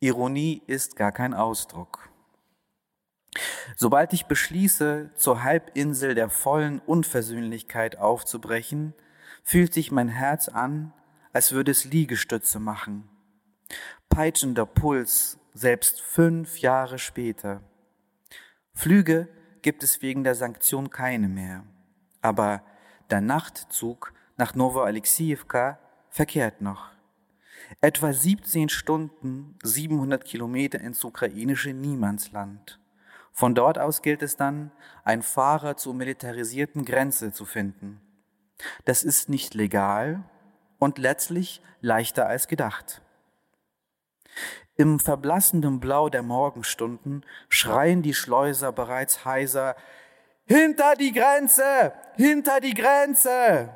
[0.01, 2.09] Ironie ist gar kein Ausdruck.
[3.77, 8.93] Sobald ich beschließe, zur Halbinsel der vollen Unversöhnlichkeit aufzubrechen,
[9.43, 10.93] fühlt sich mein Herz an,
[11.33, 13.09] als würde es Liegestütze machen.
[14.11, 17.63] Peitschender Puls, selbst fünf Jahre später.
[18.75, 19.29] Flüge
[19.63, 21.65] gibt es wegen der Sanktion keine mehr.
[22.21, 22.63] Aber
[23.13, 26.89] der Nachtzug nach Novo-Alexijewka verkehrt noch.
[27.83, 32.81] Etwa 17 Stunden, 700 Kilometer ins ukrainische Niemandsland.
[33.31, 34.73] Von dort aus gilt es dann,
[35.05, 38.01] einen Fahrer zur militarisierten Grenze zu finden.
[38.87, 40.23] Das ist nicht legal
[40.79, 43.03] und letztlich leichter als gedacht.
[44.77, 49.77] Im verblassenden Blau der Morgenstunden schreien die Schleuser bereits heiser,
[50.53, 51.95] Hinter die Grenze!
[52.17, 53.71] Hinter die Grenze!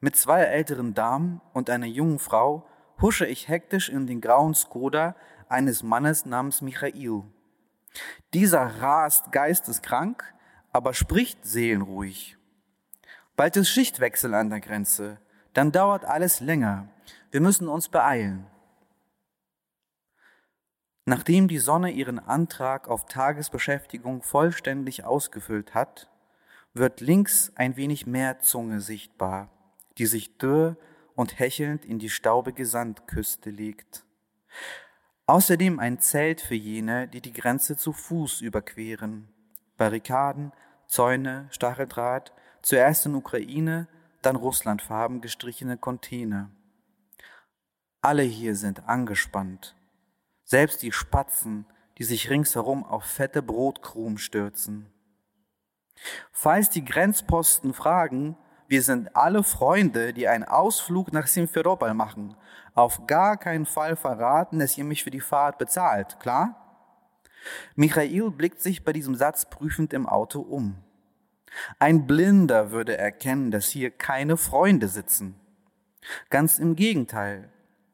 [0.00, 2.68] Mit zwei älteren Damen und einer jungen Frau
[3.00, 5.16] husche ich hektisch in den grauen Skoda
[5.48, 7.22] eines Mannes namens Michail.
[8.34, 10.22] Dieser rast geisteskrank,
[10.72, 12.36] aber spricht seelenruhig.
[13.34, 15.20] Bald ist Schichtwechsel an der Grenze.
[15.54, 16.88] Dann dauert alles länger.
[17.30, 18.46] Wir müssen uns beeilen.
[21.04, 26.08] Nachdem die Sonne ihren Antrag auf Tagesbeschäftigung vollständig ausgefüllt hat,
[26.74, 29.50] wird links ein wenig mehr Zunge sichtbar,
[29.98, 30.76] die sich dürr
[31.16, 34.04] und hechelnd in die staubige Sandküste legt.
[35.26, 39.28] Außerdem ein Zelt für jene, die die Grenze zu Fuß überqueren.
[39.76, 40.52] Barrikaden,
[40.86, 42.32] Zäune, Stacheldraht,
[42.62, 43.88] zuerst in Ukraine,
[44.20, 46.50] dann Russlandfarben gestrichene Container.
[48.00, 49.74] Alle hier sind angespannt,
[50.44, 51.66] selbst die Spatzen,
[51.98, 54.92] die sich ringsherum auf fette Brotkrumen stürzen.
[56.32, 58.36] Falls die Grenzposten fragen,
[58.68, 62.36] wir sind alle Freunde, die einen Ausflug nach Simferopol machen.
[62.74, 66.58] Auf gar keinen Fall verraten, dass ihr mich für die Fahrt bezahlt, klar?
[67.74, 70.82] Michael blickt sich bei diesem Satz prüfend im Auto um.
[71.78, 75.38] Ein Blinder würde erkennen, dass hier keine Freunde sitzen.
[76.30, 77.51] Ganz im Gegenteil.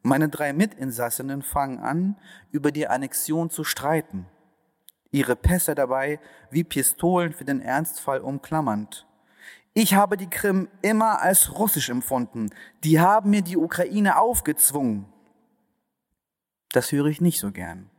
[0.09, 2.17] Meine drei Mitinsassinnen fangen an,
[2.51, 4.25] über die Annexion zu streiten.
[5.11, 6.19] Ihre Pässe dabei
[6.51, 9.07] wie Pistolen für den Ernstfall umklammernd.
[9.75, 12.49] Ich habe die Krim immer als russisch empfunden.
[12.85, 15.05] Die haben mir die Ukraine aufgezwungen.
[16.73, 17.91] Das höre ich nicht so gern.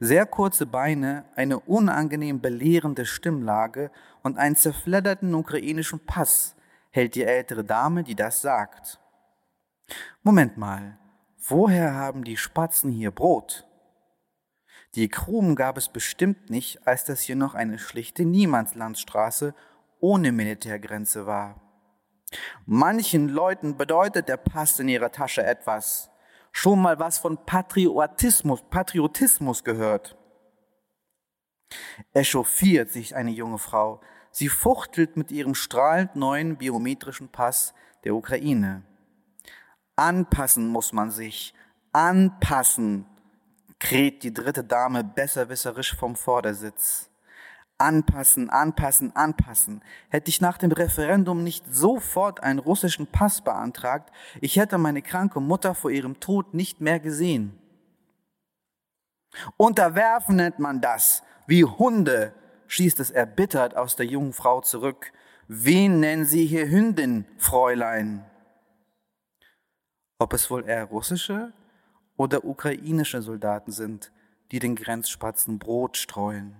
[0.00, 3.92] Sehr kurze Beine, eine unangenehm belehrende Stimmlage
[4.24, 6.56] und einen zerfledderten ukrainischen Pass
[6.90, 8.98] hält die ältere Dame, die das sagt.
[10.22, 10.98] Moment mal,
[11.48, 13.66] woher haben die Spatzen hier Brot?
[14.94, 19.54] Die Krumen gab es bestimmt nicht, als das hier noch eine schlichte Niemandslandstraße
[20.00, 21.60] ohne Militärgrenze war.
[22.64, 26.10] Manchen Leuten bedeutet der Pass in ihrer Tasche etwas.
[26.50, 30.16] Schon mal was von Patriotismus, Patriotismus gehört.
[32.14, 34.00] Echauffiert sich eine junge Frau.
[34.30, 37.74] Sie fuchtelt mit ihrem strahlend neuen biometrischen Pass
[38.04, 38.85] der Ukraine.
[39.96, 41.54] Anpassen muss man sich.
[41.92, 43.06] Anpassen,
[43.78, 47.10] kräht die dritte Dame besserwisserisch vom Vordersitz.
[47.78, 49.82] Anpassen, anpassen, anpassen.
[50.08, 55.40] Hätte ich nach dem Referendum nicht sofort einen russischen Pass beantragt, ich hätte meine kranke
[55.40, 57.58] Mutter vor ihrem Tod nicht mehr gesehen.
[59.58, 62.32] Unterwerfen nennt man das, wie Hunde,
[62.66, 65.12] schießt es erbittert aus der jungen Frau zurück.
[65.48, 68.24] Wen nennen Sie hier Hündin, Fräulein?
[70.18, 71.52] Ob es wohl eher russische
[72.16, 74.12] oder ukrainische Soldaten sind,
[74.50, 76.56] die den Grenzspatzen Brot streuen?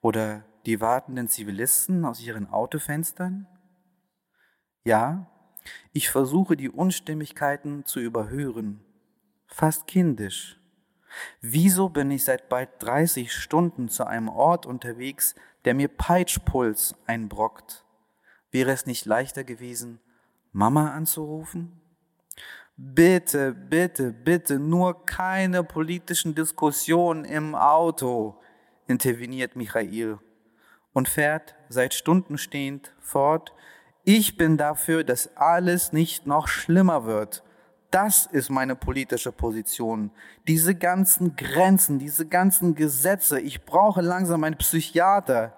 [0.00, 3.46] Oder die wartenden Zivilisten aus ihren Autofenstern?
[4.84, 5.26] Ja,
[5.92, 8.80] ich versuche die Unstimmigkeiten zu überhören,
[9.46, 10.58] fast kindisch.
[11.40, 15.34] Wieso bin ich seit bald 30 Stunden zu einem Ort unterwegs,
[15.64, 17.84] der mir Peitschpuls einbrockt?
[18.50, 20.00] Wäre es nicht leichter gewesen,
[20.52, 21.80] Mama anzurufen?
[22.78, 28.38] Bitte, bitte, bitte, nur keine politischen Diskussionen im Auto
[28.86, 30.18] interveniert Michael
[30.92, 33.54] und fährt seit Stunden stehend fort,
[34.04, 37.42] ich bin dafür, dass alles nicht noch schlimmer wird.
[37.90, 40.10] Das ist meine politische Position.
[40.46, 45.56] Diese ganzen Grenzen, diese ganzen Gesetze, ich brauche langsam einen Psychiater.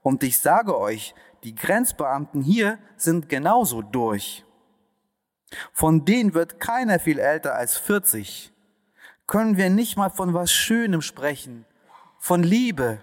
[0.00, 4.44] Und ich sage euch, die Grenzbeamten hier sind genauso durch.
[5.72, 8.52] Von denen wird keiner viel älter als 40.
[9.26, 11.64] Können wir nicht mal von was Schönem sprechen,
[12.18, 13.00] von Liebe.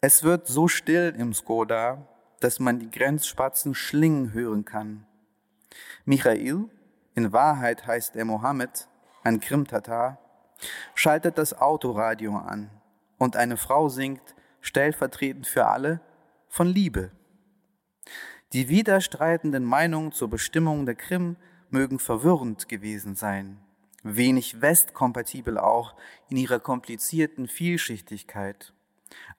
[0.00, 2.06] Es wird so still im Skoda,
[2.40, 5.06] dass man die Grenzspatzen schlingen hören kann.
[6.04, 6.68] Michael,
[7.14, 8.88] in Wahrheit heißt er Mohammed,
[9.22, 10.18] ein Krimtatar,
[10.94, 12.70] schaltet das Autoradio an
[13.18, 16.00] und eine Frau singt, stellvertretend für alle,
[16.48, 17.10] von Liebe.
[18.54, 21.36] Die widerstreitenden Meinungen zur Bestimmung der Krim
[21.68, 23.58] mögen verwirrend gewesen sein
[24.04, 25.94] wenig westkompatibel auch
[26.28, 28.72] in ihrer komplizierten Vielschichtigkeit.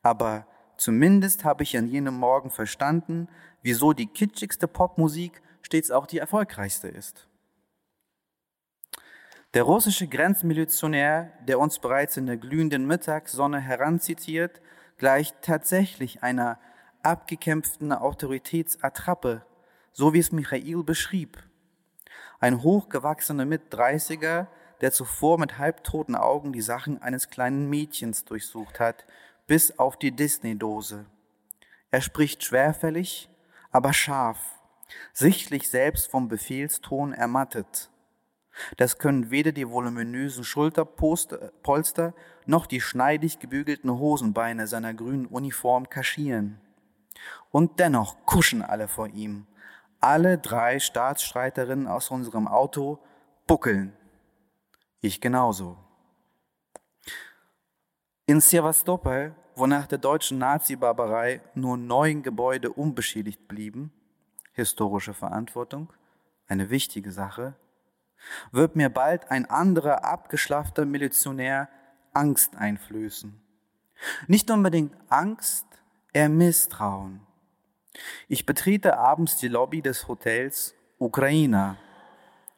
[0.01, 0.47] Aber
[0.77, 3.29] zumindest habe ich an jenem Morgen verstanden,
[3.61, 7.27] wieso die kitschigste Popmusik stets auch die erfolgreichste ist.
[9.53, 14.59] Der russische Grenzmilizionär, der uns bereits in der glühenden Mittagssonne heranzitiert,
[14.97, 16.59] gleicht tatsächlich einer
[17.05, 19.45] abgekämpften Autoritätsattrappe,
[19.93, 21.37] so wie es Michael beschrieb.
[22.39, 24.47] Ein hochgewachsener Mit-30er,
[24.81, 29.05] der zuvor mit halbtoten Augen die Sachen eines kleinen Mädchens durchsucht hat,
[29.47, 31.05] bis auf die Disney-Dose.
[31.91, 33.29] Er spricht schwerfällig,
[33.71, 34.39] aber scharf,
[35.13, 37.89] sichtlich selbst vom Befehlston ermattet.
[38.77, 42.13] Das können weder die voluminösen Schulterpolster
[42.45, 46.61] noch die schneidig gebügelten Hosenbeine seiner grünen Uniform kaschieren.
[47.51, 49.47] Und dennoch kuschen alle vor ihm,
[49.99, 52.99] alle drei Staatsstreiterinnen aus unserem Auto
[53.47, 53.93] buckeln.
[55.01, 55.77] Ich genauso.
[58.25, 63.93] In Sevastopol, wo nach der deutschen Nazi-Barbarei nur neun Gebäude unbeschädigt blieben,
[64.53, 65.93] historische Verantwortung,
[66.47, 67.53] eine wichtige Sache,
[68.51, 71.69] wird mir bald ein anderer abgeschlaffter Milizionär
[72.13, 73.39] Angst einflößen.
[74.27, 75.65] Nicht unbedingt Angst,
[76.15, 77.19] eher Misstrauen.
[78.29, 81.75] Ich betrete abends die Lobby des Hotels Ukraina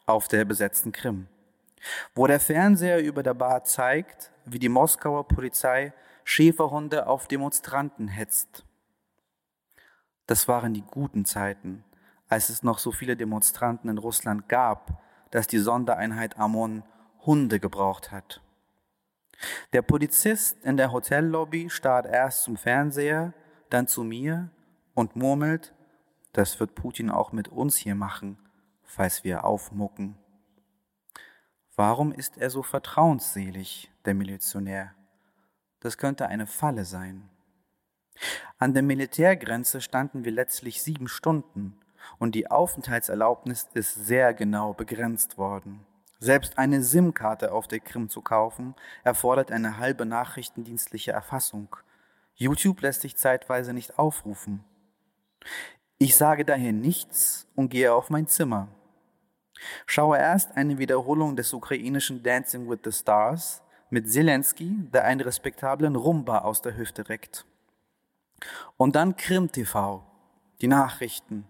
[0.06, 1.28] auf der besetzten Krim,
[2.14, 5.92] wo der Fernseher über der Bar zeigt, wie die Moskauer Polizei
[6.24, 8.64] Schäferhunde auf Demonstranten hetzt.
[10.28, 11.84] Das waren die guten Zeiten,
[12.30, 15.02] als es noch so viele Demonstranten in Russland gab,
[15.32, 16.84] dass die Sondereinheit Amon
[17.26, 18.40] Hunde gebraucht hat.
[19.74, 23.34] Der Polizist in der Hotellobby starrt erst zum Fernseher,
[23.70, 24.50] dann zu mir
[24.94, 25.74] und murmelt,
[26.34, 28.38] das wird Putin auch mit uns hier machen,
[28.84, 30.18] falls wir aufmucken.
[31.76, 34.94] Warum ist er so vertrauensselig, der Milizionär?
[35.80, 37.30] Das könnte eine Falle sein.
[38.58, 41.80] An der Militärgrenze standen wir letztlich sieben Stunden
[42.18, 45.86] und die Aufenthaltserlaubnis ist sehr genau begrenzt worden.
[46.20, 51.76] Selbst eine SIM-Karte auf der Krim zu kaufen, erfordert eine halbe nachrichtendienstliche Erfassung.
[52.38, 54.64] YouTube lässt sich zeitweise nicht aufrufen.
[55.98, 58.68] Ich sage daher nichts und gehe auf mein Zimmer.
[59.88, 65.96] Schaue erst eine Wiederholung des ukrainischen Dancing with the Stars mit Zelensky, der einen respektablen
[65.96, 67.46] Rumba aus der Hüfte reckt.
[68.78, 70.04] Und dann Krim TV,
[70.62, 71.48] die Nachrichten.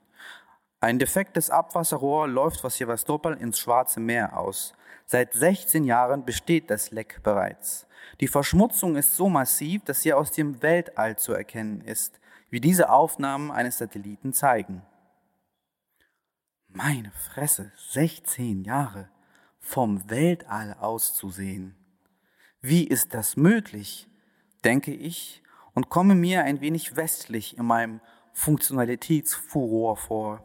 [0.79, 4.73] Ein defektes Abwasserrohr läuft vor Sevastopol ins Schwarze Meer aus.
[5.05, 7.86] Seit 16 Jahren besteht das Leck bereits.
[8.19, 12.89] Die Verschmutzung ist so massiv, dass sie aus dem Weltall zu erkennen ist, wie diese
[12.89, 14.81] Aufnahmen eines Satelliten zeigen.
[16.67, 19.09] Meine Fresse, 16 Jahre
[19.59, 21.75] vom Weltall aus zu sehen.
[22.61, 24.07] Wie ist das möglich?
[24.63, 25.43] denke ich
[25.73, 28.01] und komme mir ein wenig westlich in meinem
[28.33, 30.43] Funktionalitätsfuror vor.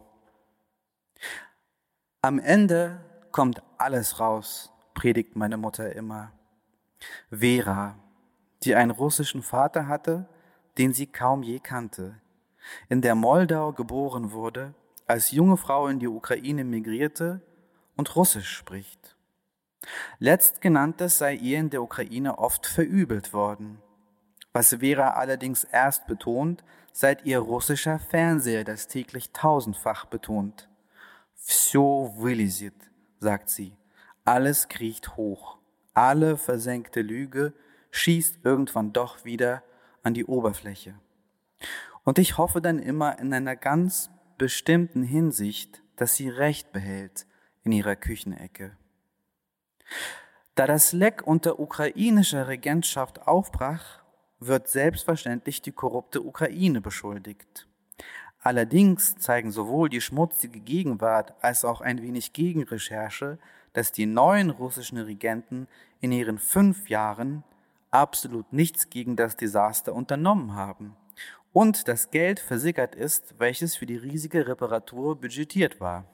[2.21, 6.31] Am Ende kommt alles raus, predigt meine Mutter immer.
[7.30, 7.98] Vera,
[8.62, 10.28] die einen russischen Vater hatte,
[10.78, 12.20] den sie kaum je kannte,
[12.88, 14.74] in der Moldau geboren wurde,
[15.06, 17.40] als junge Frau in die Ukraine migrierte
[17.96, 19.16] und Russisch spricht.
[20.18, 23.80] Letztgenanntes sei ihr in der Ukraine oft verübelt worden.
[24.52, 30.68] Was Vera allerdings erst betont, seit ihr russischer Fernseher das täglich tausendfach betont.
[31.34, 32.74] Всё вылезет,
[33.20, 33.76] sagt sie.
[34.24, 35.58] Alles kriecht hoch.
[35.93, 37.53] Alle versenkte Lüge
[37.91, 39.63] schießt irgendwann doch wieder
[40.01, 40.95] an die Oberfläche.
[42.03, 47.27] Und ich hoffe dann immer in einer ganz bestimmten Hinsicht, dass sie Recht behält
[47.63, 48.75] in ihrer Küchenecke.
[50.55, 54.03] Da das Leck unter ukrainischer Regentschaft aufbrach,
[54.39, 57.67] wird selbstverständlich die korrupte Ukraine beschuldigt.
[58.39, 63.39] Allerdings zeigen sowohl die schmutzige Gegenwart als auch ein wenig Gegenrecherche,
[63.73, 65.67] dass die neuen russischen Regenten
[65.99, 67.43] in ihren fünf Jahren
[67.91, 70.95] absolut nichts gegen das Desaster unternommen haben
[71.53, 76.05] und das Geld versickert ist, welches für die riesige Reparatur budgetiert war.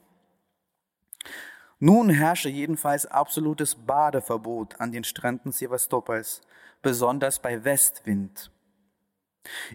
[1.78, 6.42] Nun herrsche jedenfalls absolutes Badeverbot an den Stränden Sevastopols,
[6.82, 8.52] besonders bei Westwind.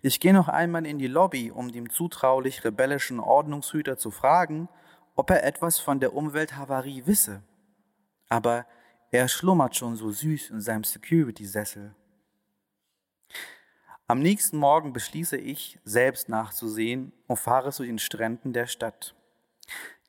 [0.03, 4.69] Ich gehe noch einmal in die Lobby, um dem zutraulich rebellischen Ordnungshüter zu fragen,
[5.15, 7.41] ob er etwas von der Umwelthavarie wisse.
[8.29, 8.65] Aber
[9.11, 11.95] er schlummert schon so süß in seinem Security-Sessel.
[14.07, 19.15] Am nächsten Morgen beschließe ich, selbst nachzusehen und fahre zu den Stränden der Stadt.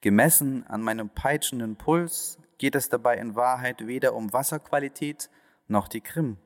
[0.02, 5.30] Gemessen an meinem peitschenden Puls geht es dabei in Wahrheit weder um Wasserqualität
[5.68, 6.36] noch die Krim.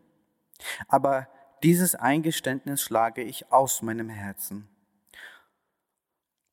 [0.89, 1.29] Aber
[1.63, 4.69] dieses Eingeständnis schlage ich aus meinem Herzen.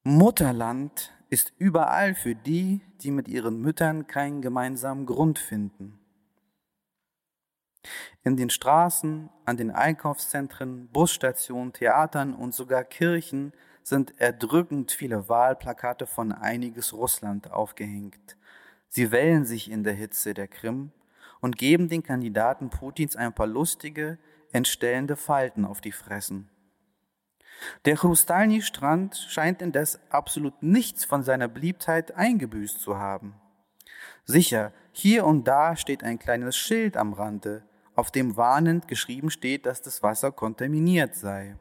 [0.04, 6.00] Mutterland ist überall für die, die mit ihren Müttern keinen gemeinsamen Grund finden.
[8.24, 13.54] In den Straßen, an den Einkaufszentren, Busstationen, Theatern und sogar Kirchen
[13.84, 18.36] sind erdrückend viele Wahlplakate von einiges Russland aufgehängt.
[18.90, 20.92] Sie wellen sich in der Hitze der Krim
[21.40, 24.18] und geben den Kandidaten Putins ein paar lustige,
[24.52, 26.50] entstellende Falten auf die Fressen.
[27.86, 33.36] Der Chrustalny-Strand scheint indes absolut nichts von seiner Beliebtheit eingebüßt zu haben.
[34.26, 37.64] Sicher, hier und da steht ein kleines Schild am Rande,
[37.96, 41.56] auf dem warnend geschrieben steht, dass das Wasser kontaminiert sei.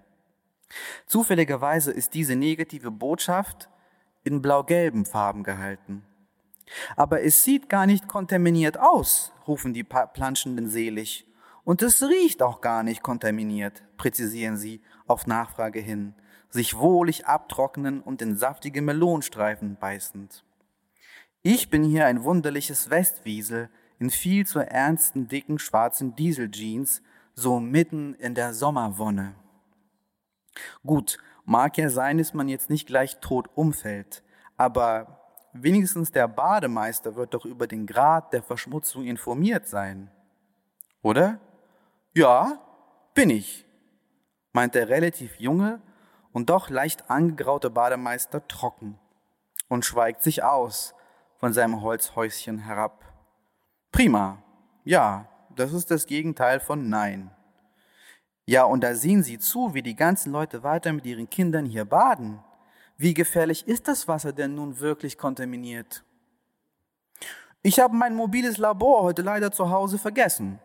[1.07, 3.68] Zufälligerweise ist diese negative Botschaft
[4.24, 6.05] in blau-gelben Farben gehalten.
[6.97, 11.26] Aber es sieht gar nicht kontaminiert aus, rufen die Planschenden selig.
[11.64, 16.14] Und es riecht auch gar nicht kontaminiert, präzisieren sie auf Nachfrage hin,
[16.48, 20.44] sich wohlig abtrocknen und in saftige Melonstreifen beißend.
[21.42, 27.02] Ich bin hier ein wunderliches Westwiesel in viel zu ernsten, dicken, schwarzen Dieseljeans,
[27.34, 29.34] so mitten in der Sommerwonne.
[30.84, 34.22] Gut, mag ja sein, dass man jetzt nicht gleich tot umfällt,
[34.57, 35.20] aber
[35.52, 40.11] wenigstens der Bademeister wird doch über den Grad der Verschmutzung informiert sein.
[41.02, 41.38] Oder?
[42.14, 42.61] Ja,
[43.14, 43.66] bin ich,
[44.57, 45.82] meint der relativ junge
[46.32, 48.98] und doch leicht angegraute Bademeister trocken
[49.68, 50.94] und schweigt sich aus
[51.36, 53.04] von seinem Holzhäuschen herab.
[53.92, 54.42] Prima,
[54.82, 57.30] ja, das ist das Gegenteil von Nein.
[58.46, 61.84] Ja, und da sehen Sie zu, wie die ganzen Leute weiter mit ihren Kindern hier
[61.84, 62.42] baden.
[62.96, 66.02] Wie gefährlich ist das Wasser denn nun wirklich kontaminiert?
[67.61, 70.61] Ich habe mein mobiles Labor heute leider zu Hause vergessen.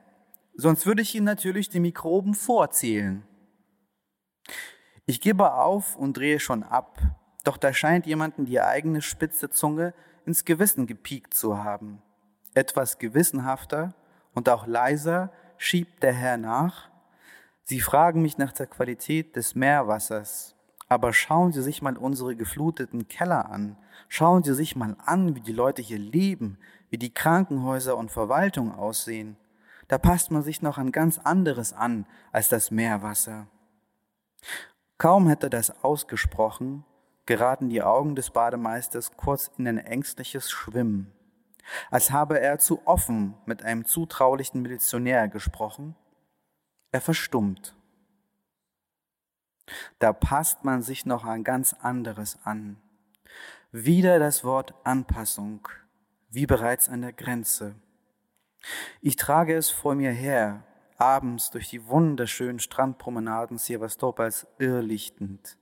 [0.53, 3.27] Sonst würde ich Ihnen natürlich die Mikroben vorzählen.
[5.06, 6.99] Ich gebe auf und drehe schon ab,
[7.43, 9.93] doch da scheint jemanden die eigene spitze Zunge
[10.26, 12.02] ins Gewissen gepiekt zu haben.
[12.54, 13.93] Etwas gewissenhafter
[14.34, 16.89] und auch leiser schiebt der Herr nach.
[17.64, 20.56] Sie fragen mich nach der Qualität des Meerwassers.
[20.88, 23.78] Aber schauen Sie sich mal unsere gefluteten Keller an.
[24.10, 26.58] Schauen Sie sich mal an, wie die Leute hier leben,
[26.89, 29.38] wie die Krankenhäuser und Verwaltung aussehen.
[29.88, 33.47] Da passt man sich noch an ganz anderes an als das Meerwasser.
[35.02, 36.86] Kaum hätte er das ausgesprochen,
[37.26, 41.12] geraten die Augen des Bademeisters kurz in ein ängstliches Schwimmen,
[41.89, 45.95] als habe er zu offen mit einem zutraulichen Milizionär gesprochen.
[46.91, 47.76] Er verstummt.
[49.97, 52.80] Da passt man sich noch ein ganz anderes an.
[53.72, 55.68] Wieder das Wort Anpassung,
[56.30, 57.74] wie bereits an der Grenze.
[59.02, 60.64] Ich trage es vor mir her,
[61.02, 65.58] abends durch die wunderschönen Strandpromenaden Sevastopols irrlichtend,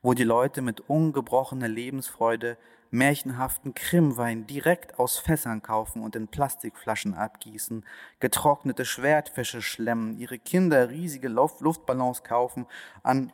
[0.00, 2.56] wo die Leute mit ungebrochener Lebensfreude
[2.90, 7.84] märchenhaften Krimwein direkt aus Fässern kaufen und in Plastikflaschen abgießen,
[8.18, 12.66] getrocknete Schwertfische schlemmen, ihre Kinder riesige Luftballons kaufen,
[13.02, 13.30] an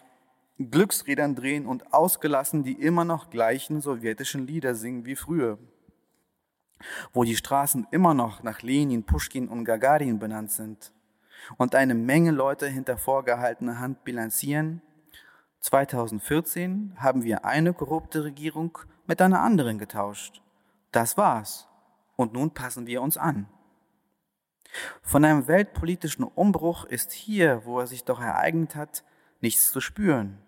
[0.59, 5.59] Glücksrädern drehen und ausgelassen die immer noch gleichen sowjetischen Lieder singen wie früher,
[7.12, 10.93] wo die Straßen immer noch nach Lenin, Pushkin und Gagarin benannt sind
[11.57, 14.82] und eine Menge Leute hinter vorgehaltener Hand bilanzieren.
[15.61, 20.43] 2014 haben wir eine korrupte Regierung mit einer anderen getauscht.
[20.93, 21.68] Das war's.
[22.16, 23.49] Und nun passen wir uns an.
[25.03, 29.05] Von einem weltpolitischen Umbruch ist hier, wo er sich doch ereignet hat,
[29.41, 30.39] nichts zu spüren,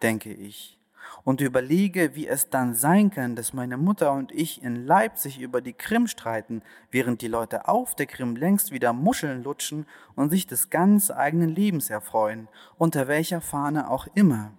[0.00, 0.77] denke ich
[1.24, 5.60] und überlege, wie es dann sein kann, dass meine Mutter und ich in Leipzig über
[5.60, 10.46] die Krim streiten, während die Leute auf der Krim längst wieder Muscheln lutschen und sich
[10.46, 14.52] des ganz eigenen Lebens erfreuen, unter welcher Fahne auch immer.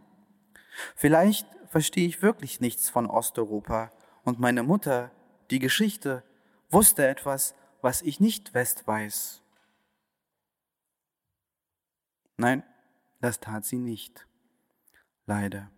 [0.95, 3.91] Vielleicht verstehe ich wirklich nichts von Osteuropa
[4.23, 5.11] und meine Mutter,
[5.51, 6.23] die Geschichte,
[6.69, 9.41] wusste etwas, was ich nicht West weiß.
[12.37, 12.63] Nein,
[13.21, 14.27] das tat sie nicht.
[15.25, 15.69] Leider.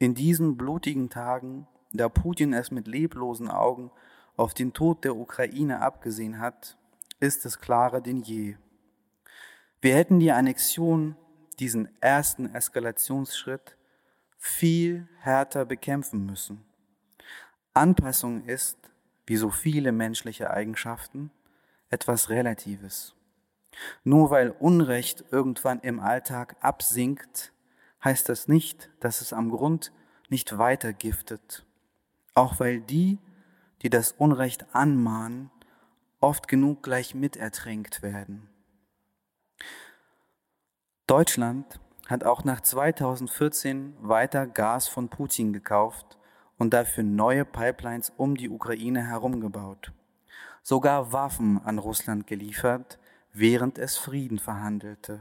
[0.00, 3.90] In diesen blutigen Tagen, da Putin es mit leblosen Augen
[4.36, 6.78] auf den Tod der Ukraine abgesehen hat,
[7.18, 8.56] ist es klarer denn je.
[9.80, 11.16] Wir hätten die Annexion,
[11.58, 13.76] diesen ersten Eskalationsschritt,
[14.36, 16.64] viel härter bekämpfen müssen.
[17.74, 18.78] Anpassung ist,
[19.26, 21.32] wie so viele menschliche Eigenschaften,
[21.90, 23.16] etwas Relatives.
[24.04, 27.52] Nur weil Unrecht irgendwann im Alltag absinkt,
[28.04, 29.92] heißt das nicht, dass es am Grund
[30.28, 31.64] nicht weiter giftet,
[32.34, 33.18] auch weil die,
[33.82, 35.50] die das Unrecht anmahnen,
[36.20, 38.48] oft genug gleich mitertränkt werden.
[41.06, 46.18] Deutschland hat auch nach 2014 weiter Gas von Putin gekauft
[46.58, 49.92] und dafür neue Pipelines um die Ukraine herumgebaut,
[50.62, 52.98] sogar Waffen an Russland geliefert,
[53.32, 55.20] während es Frieden verhandelte.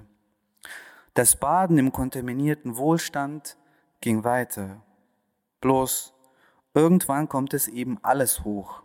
[1.18, 3.58] Das Baden im kontaminierten Wohlstand
[4.02, 4.84] ging weiter.
[5.62, 6.14] Bloß
[6.76, 8.84] irgendwann kommt es eben alles hoch,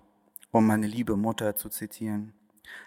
[0.50, 2.32] um meine liebe Mutter zu zitieren.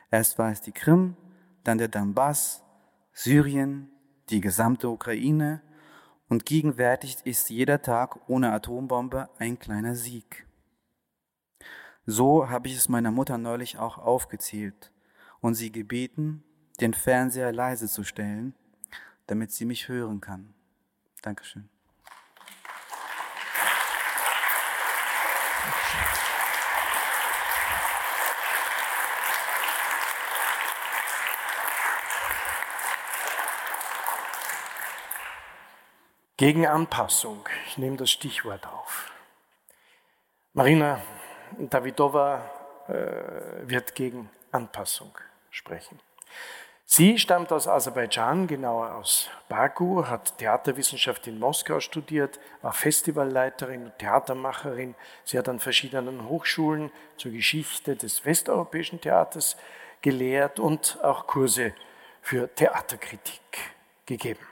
[0.10, 1.16] Erst war es die Krim,
[1.64, 2.64] dann der Donbass,
[3.14, 3.92] Syrien,
[4.32, 5.62] die gesamte Ukraine
[6.28, 10.48] und gegenwärtig ist jeder Tag ohne Atombombe ein kleiner Sieg.
[12.08, 14.92] So habe ich es meiner Mutter neulich auch aufgezählt
[15.40, 16.44] und sie gebeten,
[16.80, 18.56] den Fernseher leise zu stellen,
[19.28, 20.54] damit sie mich hören kann.
[21.22, 21.70] Dankeschön.
[36.38, 39.12] Gegen Anpassung, ich nehme das Stichwort auf.
[40.52, 41.02] Marina
[41.58, 42.52] Davidova
[42.88, 45.18] äh, wird gegen Anpassung
[45.50, 46.00] sprechen.
[46.88, 53.98] Sie stammt aus Aserbaidschan, genauer aus Baku, hat Theaterwissenschaft in Moskau studiert, war Festivalleiterin und
[53.98, 54.94] Theatermacherin.
[55.24, 59.58] Sie hat an verschiedenen Hochschulen zur Geschichte des westeuropäischen Theaters
[60.02, 61.74] gelehrt und auch Kurse
[62.22, 63.42] für Theaterkritik
[64.06, 64.46] gegeben.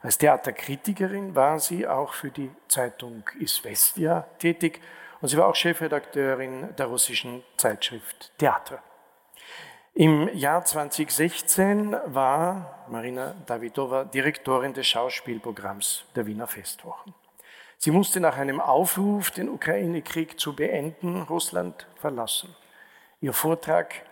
[0.00, 4.80] Als Theaterkritikerin war sie auch für die Zeitung Isvestia tätig
[5.20, 8.80] und sie war auch Chefredakteurin der russischen Zeitschrift Theater.
[9.94, 17.12] Im Jahr 2016 war Marina Davidova Direktorin des Schauspielprogramms der Wiener Festwochen.
[17.76, 22.54] Sie musste nach einem Aufruf, den Ukraine-Krieg zu beenden, Russland verlassen.
[23.20, 24.06] Ihr Vortrag,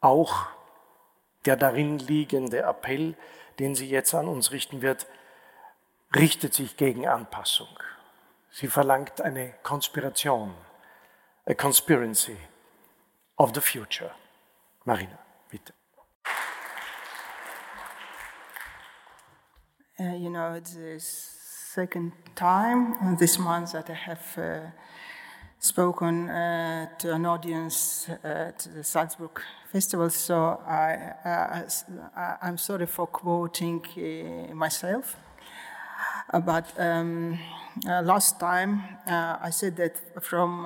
[0.00, 0.46] auch
[1.46, 3.16] der darin liegende Appell,
[3.58, 5.06] den sie jetzt an uns richten wird,
[6.14, 7.68] richtet sich gegen Anpassung.
[8.50, 10.54] Sie verlangt eine Konspiration,
[11.46, 12.36] a conspiracy
[13.42, 14.10] of the future.
[14.86, 15.18] Marina,
[15.50, 15.72] bitte.
[20.00, 24.70] Uh, you know, it's the second time this month that I have uh,
[25.58, 29.40] spoken uh, to an audience at the Salzburg
[29.70, 31.64] Festival, so I,
[32.42, 35.16] am sorry for quoting uh, myself.
[36.32, 37.38] Uh, but um,
[37.86, 40.64] uh, last time I said that from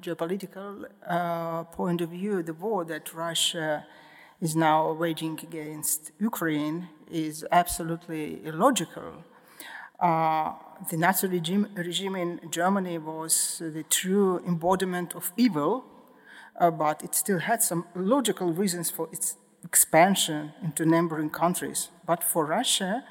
[0.00, 0.86] geopolitical
[1.72, 3.84] point of view, the war that Russia
[4.40, 9.24] is now waging against Ukraine is absolutely illogical.
[9.98, 10.52] Uh,
[10.90, 15.84] the Nazi regime, regime, in Germany was the true embodiment of evil,
[16.60, 21.88] uh, but it still had some logical reasons for its expansion into neighboring countries.
[22.04, 23.04] But for Russia,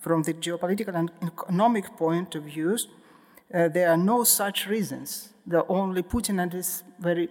[0.00, 2.76] from the geopolitical and economic point of view,
[3.52, 5.32] uh, there are no such reasons.
[5.46, 7.28] The only Putin and his very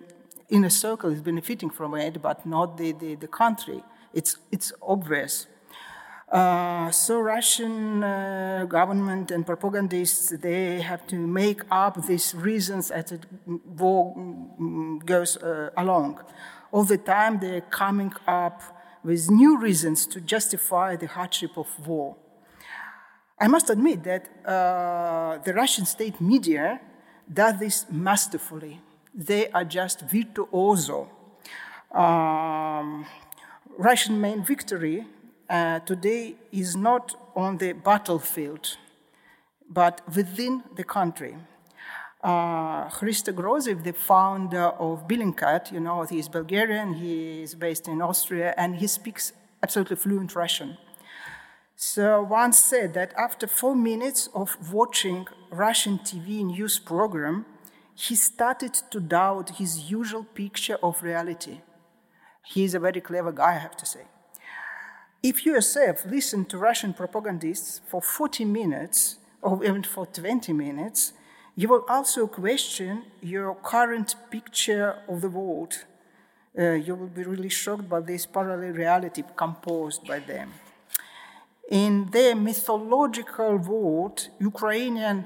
[0.49, 3.83] inner circle is benefiting from it, but not the, the, the country.
[4.13, 5.47] It's, it's obvious.
[6.31, 13.05] Uh, so Russian uh, government and propagandists, they have to make up these reasons as
[13.05, 13.19] the
[13.77, 14.15] war
[15.05, 16.19] goes uh, along.
[16.71, 18.61] All the time they're coming up
[19.03, 22.15] with new reasons to justify the hardship of war.
[23.39, 26.81] I must admit that uh, the Russian state media
[27.31, 28.81] does this masterfully
[29.13, 31.09] they are just virtuoso.
[31.91, 33.05] Um,
[33.77, 35.05] Russian main victory
[35.49, 38.77] uh, today is not on the battlefield,
[39.69, 41.35] but within the country.
[42.23, 47.87] Uh, Hristo Grozev, the founder of Bellingcat, you know, he is Bulgarian, he is based
[47.87, 49.31] in Austria, and he speaks
[49.63, 50.77] absolutely fluent Russian.
[51.81, 57.45] So once said that after four minutes of watching Russian TV news program,
[57.95, 61.61] he started to doubt his usual picture of reality.
[62.43, 64.01] He is a very clever guy, I have to say.
[65.23, 71.13] If you yourself listen to Russian propagandists for 40 minutes, or even for 20 minutes,
[71.55, 75.85] you will also question your current picture of the world.
[76.59, 80.51] Uh, you will be really shocked by this parallel reality composed by them
[81.69, 85.25] in their mythological world, Ukrainian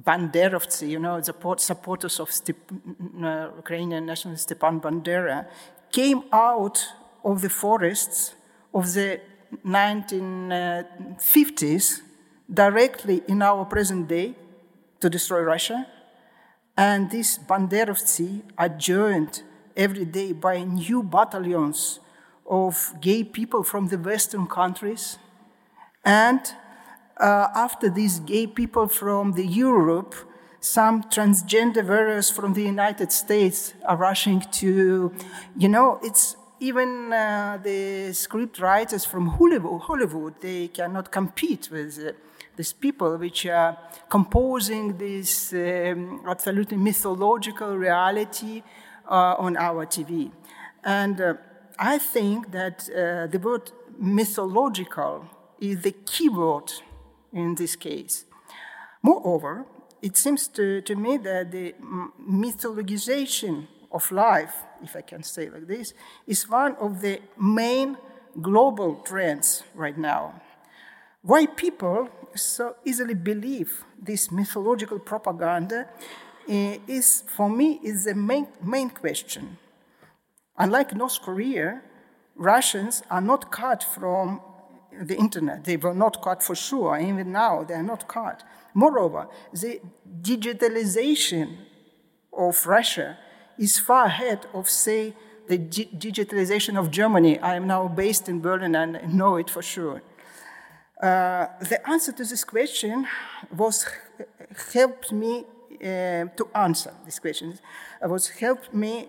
[0.00, 5.46] Banderovtsi, you know, the supporters of Step, mm, mm, uh, Ukrainian nationalist Stepan Bandera,
[5.90, 6.86] came out
[7.24, 8.34] of the forests
[8.74, 9.18] of the
[9.64, 12.02] 1950s
[12.52, 14.34] directly in our present day
[15.00, 15.86] to destroy Russia.
[16.76, 19.42] And these Banderovtsi are joined
[19.74, 22.00] every day by new battalions
[22.44, 25.16] of gay people from the Western countries
[26.06, 26.40] and
[27.16, 30.14] uh, after these gay people from the Europe,
[30.60, 35.12] some transgender warriors from the United States are rushing to,
[35.56, 41.98] you know, it's even uh, the script writers from Hollywood, Hollywood they cannot compete with
[41.98, 42.12] uh,
[42.54, 43.76] these people which are
[44.08, 48.62] composing this um, absolutely mythological reality
[49.10, 50.30] uh, on our TV.
[50.84, 51.34] And uh,
[51.78, 55.26] I think that uh, the word mythological
[55.60, 56.72] is the key word
[57.32, 58.24] in this case.
[59.02, 59.66] Moreover,
[60.02, 61.74] it seems to, to me that the
[62.28, 65.94] mythologization of life, if I can say like this,
[66.26, 67.96] is one of the main
[68.40, 70.40] global trends right now.
[71.22, 75.88] Why people so easily believe this mythological propaganda
[76.48, 79.58] uh, is, for me, is the main, main question.
[80.56, 81.82] Unlike North Korea,
[82.36, 84.40] Russians are not cut from
[85.00, 85.64] the internet.
[85.64, 86.98] They were not caught for sure.
[86.98, 88.44] Even now, they are not caught.
[88.74, 89.80] Moreover, the
[90.22, 91.56] digitalization
[92.32, 93.18] of Russia
[93.58, 95.14] is far ahead of, say,
[95.48, 97.38] the digitalization of Germany.
[97.38, 100.02] I am now based in Berlin and know it for sure.
[101.02, 103.06] Uh, the answer to this question
[103.54, 103.86] was
[104.72, 105.44] helped me
[105.80, 107.58] uh, to answer this question.
[108.02, 109.08] It was helped me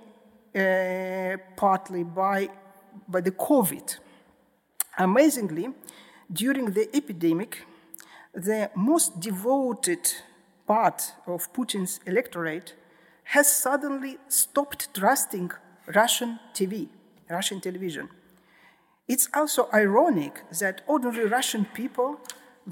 [0.56, 2.50] uh, partly by,
[3.08, 3.98] by the COVID.
[4.98, 5.70] Amazingly,
[6.32, 7.66] during the epidemic,
[8.34, 10.12] the most devoted
[10.66, 12.74] part of Putin's electorate
[13.26, 15.52] has suddenly stopped trusting
[15.94, 16.88] Russian TV,
[17.30, 18.10] Russian television.
[19.08, 22.20] It's also ironic that ordinary Russian people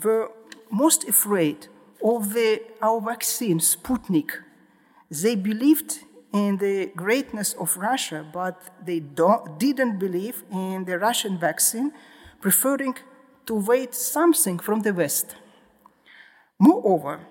[0.04, 0.32] were
[0.72, 1.68] most afraid
[2.04, 4.32] of the, our vaccine, Sputnik.
[5.12, 6.00] They believed
[6.34, 11.94] in the greatness of Russia, but they didn't believe in the Russian vaccine,
[12.46, 12.96] preferring
[13.48, 15.36] to wait something from the West.
[16.60, 17.22] Moreover,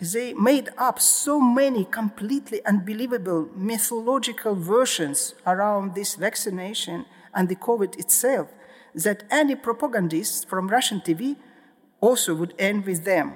[0.00, 7.96] they made up so many completely unbelievable mythological versions around this vaccination and the COVID
[8.00, 8.48] itself
[8.96, 11.36] that any propagandist from Russian TV
[12.00, 13.34] also would end with them.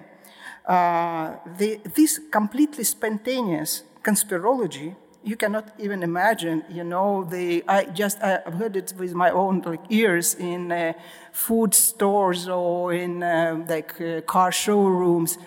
[0.67, 8.23] Uh, the, this completely spontaneous conspirology you cannot even imagine, you know, the, I just,
[8.23, 10.93] I've heard it with my own like, ears in uh,
[11.33, 15.39] food stores or in uh, like uh, car showrooms.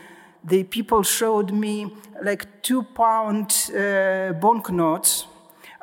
[0.43, 5.27] The people showed me like two pound uh, banknotes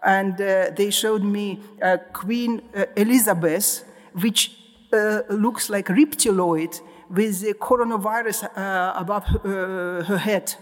[0.02, 2.62] and uh, they showed me uh, Queen
[2.96, 4.54] Elizabeth, which
[4.92, 8.48] looks like reptiloid with the coronavirus
[8.96, 10.54] above her head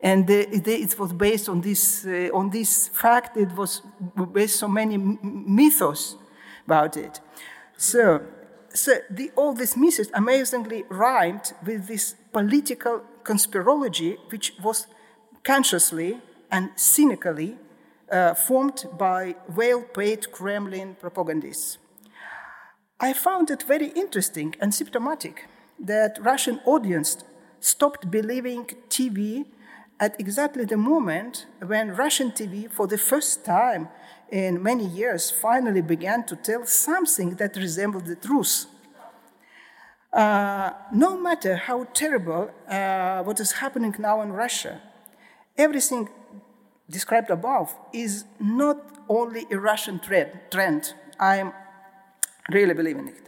[0.00, 3.82] and it was based on this, uh, on this fact, it was
[4.32, 6.16] based on many mythos
[6.66, 7.20] about it.
[7.76, 8.22] So,
[8.74, 14.86] so the, all these myths amazingly rhymed with this political conspirology, which was
[15.42, 16.20] consciously
[16.50, 17.56] and cynically
[18.10, 21.78] uh, formed by well paid Kremlin propagandists.
[23.00, 25.48] I found it very interesting and symptomatic
[25.78, 27.24] that Russian audience
[27.60, 29.44] stopped believing TV
[29.98, 33.88] at exactly the moment when Russian TV, for the first time
[34.30, 38.66] in many years, finally began to tell something that resembled the truth.
[40.12, 44.80] Uh, no matter how terrible uh, what is happening now in Russia,
[45.56, 46.08] everything
[46.88, 48.78] described above is not
[49.08, 49.98] only a Russian
[50.50, 50.94] trend.
[51.18, 51.52] I'm
[52.50, 53.22] really believing it.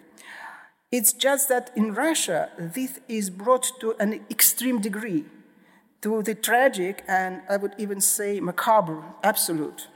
[0.91, 5.27] It's just that in Russia, this is brought to an extreme degree
[6.01, 9.89] to the tragic and I would even say macabre absolute.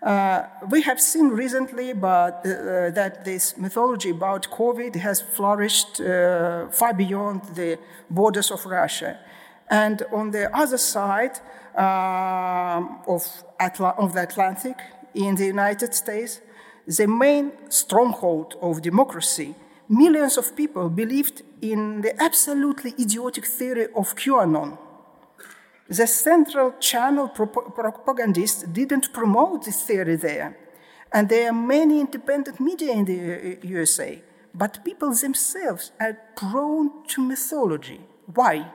[0.00, 6.00] Uh, we have seen recently but, uh, uh, that this mythology about COVID has flourished
[6.00, 7.78] uh, far beyond the
[8.08, 9.18] borders of Russia.
[9.68, 11.40] And on the other side
[11.76, 14.78] um, of, Atla- of the Atlantic,
[15.14, 16.40] in the United States,
[16.86, 19.54] the main stronghold of democracy
[19.88, 24.78] millions of people believed in the absolutely idiotic theory of QAnon.
[25.88, 30.56] The central channel propagandists didn't promote this theory there,
[31.10, 34.22] and there are many independent media in the USA,
[34.54, 38.00] but people themselves are prone to mythology.
[38.26, 38.70] Why?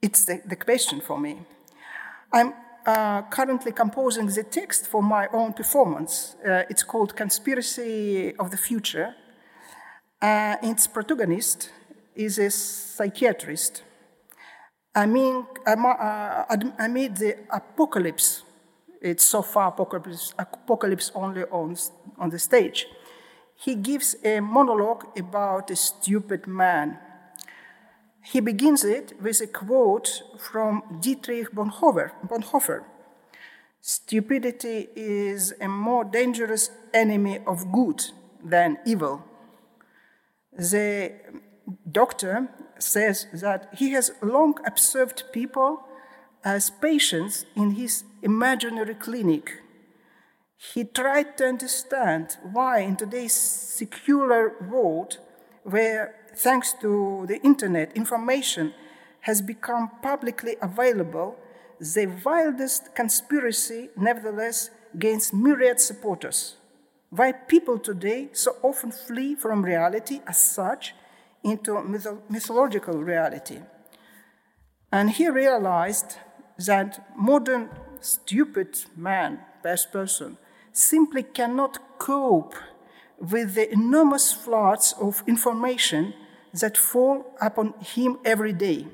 [0.00, 1.40] It's the, the question for me.
[2.32, 2.54] I'm
[2.86, 6.36] uh, currently composing the text for my own performance.
[6.44, 9.14] Uh, it's called Conspiracy of the Future
[10.22, 11.70] uh, its protagonist
[12.14, 13.82] is a psychiatrist.
[14.94, 16.44] I mean, uh,
[16.78, 18.42] amid the apocalypse,
[19.00, 21.76] it's so far apocalypse, apocalypse only on,
[22.18, 22.86] on the stage,
[23.56, 26.98] he gives a monologue about a stupid man.
[28.22, 32.12] He begins it with a quote from Dietrich Bonhoeffer.
[32.26, 32.84] Bonhoeffer.
[33.80, 38.04] Stupidity is a more dangerous enemy of good
[38.44, 39.24] than evil
[40.56, 41.12] the
[41.90, 42.48] doctor
[42.78, 45.84] says that he has long observed people
[46.44, 49.62] as patients in his imaginary clinic.
[50.56, 55.18] He tried to understand why, in today's secular world,
[55.64, 58.74] where thanks to the internet, information
[59.20, 61.36] has become publicly available,
[61.80, 66.56] the wildest conspiracy nevertheless gains myriad supporters
[67.14, 70.94] why people today so often flee from reality as such
[71.44, 71.78] into
[72.30, 73.58] mythological reality.
[74.90, 76.16] And he realized
[76.66, 77.68] that modern
[78.00, 80.38] stupid man, best person,
[80.72, 82.54] simply cannot cope
[83.18, 86.14] with the enormous floods of information
[86.54, 88.86] that fall upon him every day.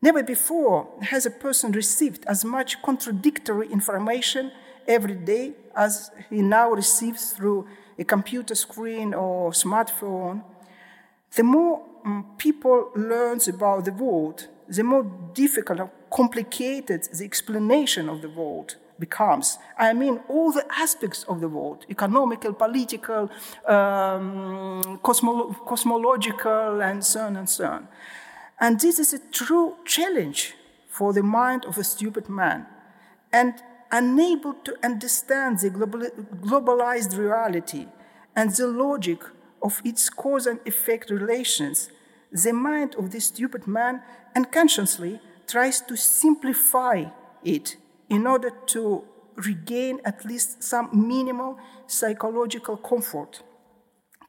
[0.00, 4.52] Never before has a person received as much contradictory information
[4.86, 7.66] every day as he now receives through
[7.98, 10.42] a computer screen or smartphone,
[11.34, 15.04] the more um, people learns about the world, the more
[15.34, 19.58] difficult or complicated the explanation of the world becomes.
[19.78, 23.30] I mean, all the aspects of the world economical, political,
[23.66, 27.88] um, cosmolo- cosmological, and so on and so on.
[28.58, 30.54] And this is a true challenge
[30.88, 32.66] for the mind of a stupid man.
[33.32, 37.86] And unable to understand the globalized reality
[38.34, 39.22] and the logic
[39.62, 41.90] of its cause and effect relations,
[42.30, 44.02] the mind of this stupid man
[44.34, 47.04] unconsciously tries to simplify
[47.44, 47.76] it
[48.08, 49.04] in order to
[49.36, 53.42] regain at least some minimal psychological comfort.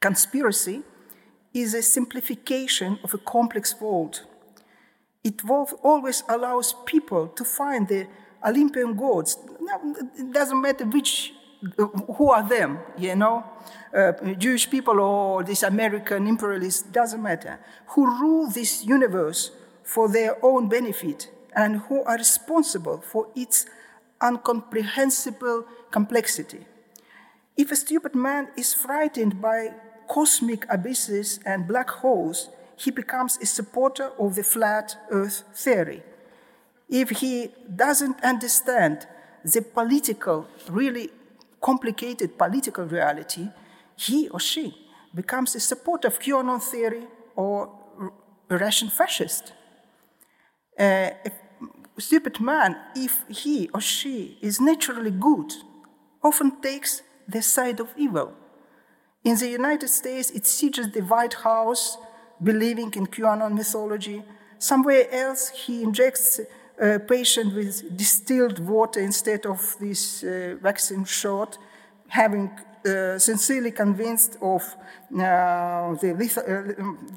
[0.00, 0.82] Conspiracy
[1.52, 4.22] is a simplification of a complex world.
[5.24, 5.42] It
[5.82, 8.06] always allows people to find the
[8.44, 9.36] Olympian gods.
[10.18, 11.32] It doesn't matter which,
[12.16, 13.44] who are them, you know,
[13.94, 17.58] uh, Jewish people or this American imperialist, doesn't matter,
[17.88, 19.50] who rule this universe
[19.82, 23.66] for their own benefit and who are responsible for its
[24.22, 26.66] incomprehensible complexity.
[27.56, 29.74] If a stupid man is frightened by
[30.08, 36.02] cosmic abysses and black holes, he becomes a supporter of the flat earth theory.
[36.88, 39.06] If he doesn't understand
[39.44, 41.10] the political, really
[41.60, 43.48] complicated political reality,
[43.96, 44.74] he or she
[45.14, 47.06] becomes a supporter of QAnon theory
[47.36, 47.70] or
[48.48, 49.52] a Russian fascist.
[50.78, 51.30] Uh, a
[51.98, 55.52] stupid man, if he or she is naturally good,
[56.22, 58.32] often takes the side of evil.
[59.24, 61.98] In the United States, it sieges the White House,
[62.42, 64.22] believing in QAnon mythology.
[64.58, 66.40] Somewhere else, he injects
[66.80, 71.58] a patient with distilled water instead of this uh, vaccine shot,
[72.08, 72.50] having
[72.86, 76.12] uh, sincerely convinced of uh, the,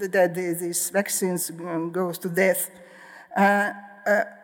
[0.01, 1.51] uh, that these vaccines
[1.91, 2.71] goes to death.
[3.37, 3.71] Uh,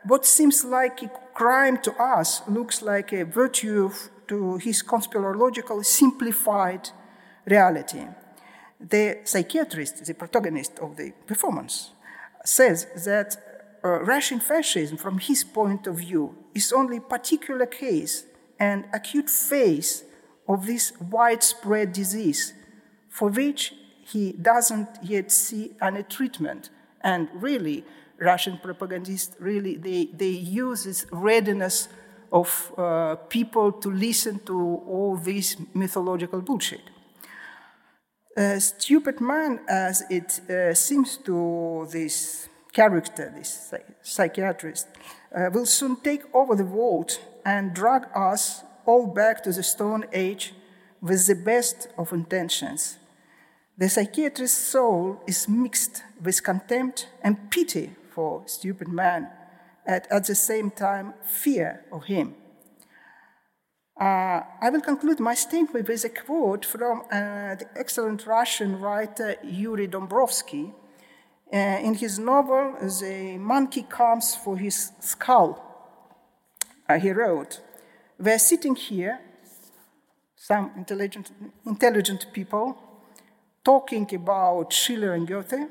[0.03, 3.89] what seems like a crime to us looks like a virtue
[4.27, 6.89] to his conspirological simplified
[7.45, 8.05] reality.
[8.79, 11.91] The psychiatrist, the protagonist of the performance,
[12.45, 13.35] says that
[13.87, 18.25] uh, Russian fascism, from his point of view, is only a particular case
[18.59, 20.03] and acute phase
[20.47, 22.53] of this widespread disease
[23.09, 23.73] for which
[24.05, 26.69] he doesn't yet see any treatment.
[27.01, 27.85] And really,
[28.19, 31.87] Russian propagandists really they, they use this readiness
[32.31, 34.57] of uh, people to listen to
[34.87, 36.81] all this mythological bullshit.
[38.35, 43.73] A stupid man, as it uh, seems to this character, this
[44.03, 44.87] psychiatrist,
[45.35, 47.09] uh, will soon take over the world
[47.43, 50.53] and drag us all back to the Stone Age
[51.01, 52.99] with the best of intentions.
[53.79, 59.21] The psychiatrist's soul is mixed with contempt and pity for stupid man,
[59.85, 62.35] and at the same time, fear of him.
[63.99, 69.35] Uh, I will conclude my statement with a quote from uh, the excellent Russian writer
[69.43, 70.73] Yuri Dombrovsky.
[71.51, 75.63] Uh, in his novel, The Monkey Comes for His Skull,
[76.89, 77.61] uh, he wrote,
[78.19, 79.19] We're sitting here,
[80.35, 81.31] some intelligent,
[81.65, 82.77] intelligent people,
[83.63, 85.69] talking about Schiller and Goethe,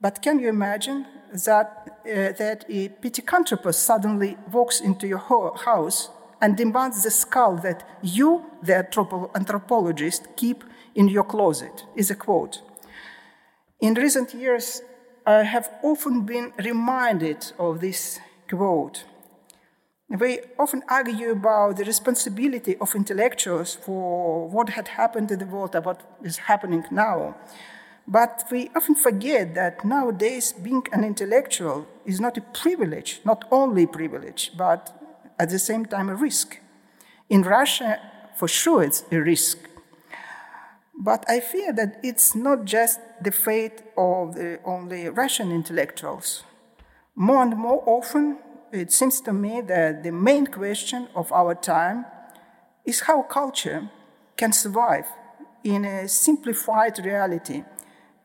[0.00, 1.06] but can you imagine
[1.44, 6.10] that, uh, that a pithecanthropus suddenly walks into your house
[6.40, 8.76] and demands the skull that you, the
[9.34, 10.62] anthropologist, keep
[10.94, 12.60] in your closet, is a quote.
[13.80, 14.82] In recent years,
[15.26, 19.04] I have often been reminded of this quote.
[20.08, 25.74] We often argue about the responsibility of intellectuals for what had happened in the world
[25.74, 27.34] and what is happening now.
[28.06, 33.84] But we often forget that nowadays being an intellectual is not a privilege, not only
[33.84, 34.92] a privilege, but
[35.38, 36.58] at the same time a risk.
[37.28, 37.98] In Russia,
[38.36, 39.58] for sure, it's a risk.
[40.96, 46.44] But I fear that it's not just the fate of the only Russian intellectuals.
[47.14, 48.38] More and more often,
[48.72, 52.04] it seems to me that the main question of our time
[52.84, 53.88] is how culture
[54.36, 55.06] can survive
[55.62, 57.64] in a simplified reality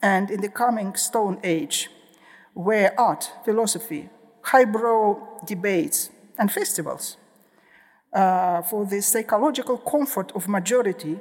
[0.02, 1.90] and in the coming Stone Age,
[2.54, 4.10] where art, philosophy,
[4.42, 7.18] highbrow debates, and festivals
[8.14, 11.20] uh, for the psychological comfort of majority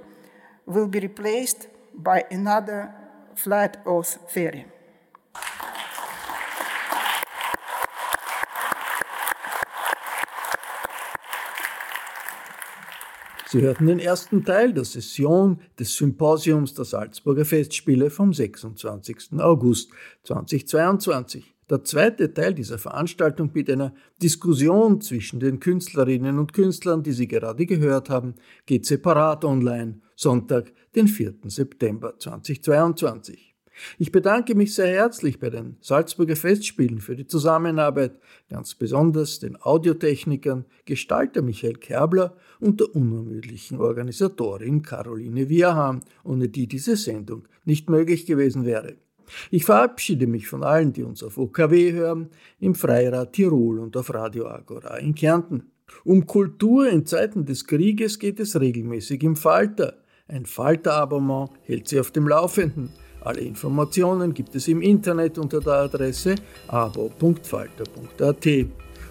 [0.67, 2.95] will be replaced by another
[3.39, 4.65] flat earth theory.
[13.51, 19.39] Sie hörten den ersten Teil der Session des Symposiums der Salzburger Festspiele vom 26.
[19.39, 19.91] August
[20.25, 21.55] 2022.
[21.71, 27.29] Der zweite Teil dieser Veranstaltung mit einer Diskussion zwischen den Künstlerinnen und Künstlern, die Sie
[27.29, 28.35] gerade gehört haben,
[28.67, 31.35] geht separat online, Sonntag, den 4.
[31.45, 33.55] September 2022.
[34.01, 38.19] Ich bedanke mich sehr herzlich bei den Salzburger Festspielen für die Zusammenarbeit,
[38.51, 46.67] ganz besonders den Audiotechnikern, Gestalter Michael Kerbler und der unermüdlichen Organisatorin Caroline Wierham, ohne die
[46.67, 48.97] diese Sendung nicht möglich gewesen wäre.
[49.53, 54.13] Ich verabschiede mich von allen, die uns auf OKW hören, im Freirad Tirol und auf
[54.13, 55.71] Radio Agora in Kärnten.
[56.03, 59.95] Um Kultur in Zeiten des Krieges geht es regelmäßig im Falter.
[60.31, 62.91] Ein Falter-Abonnement hält Sie auf dem Laufenden.
[63.23, 66.35] Alle Informationen gibt es im Internet unter der Adresse
[66.67, 68.47] abo.falter.at.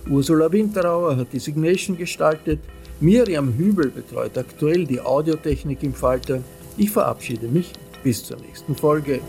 [0.08, 2.60] Ursula Winterauer hat die Signation gestaltet.
[3.00, 6.44] Miriam Hübel betreut aktuell die Audiotechnik im Falter.
[6.78, 7.74] Ich verabschiede mich
[8.04, 9.20] bis zur nächsten Folge.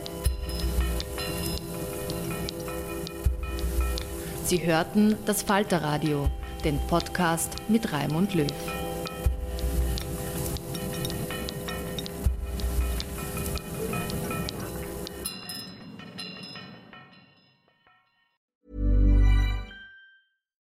[4.45, 6.29] Sie hörten das Falterradio,
[6.65, 8.47] den Podcast mit Raimund Löw.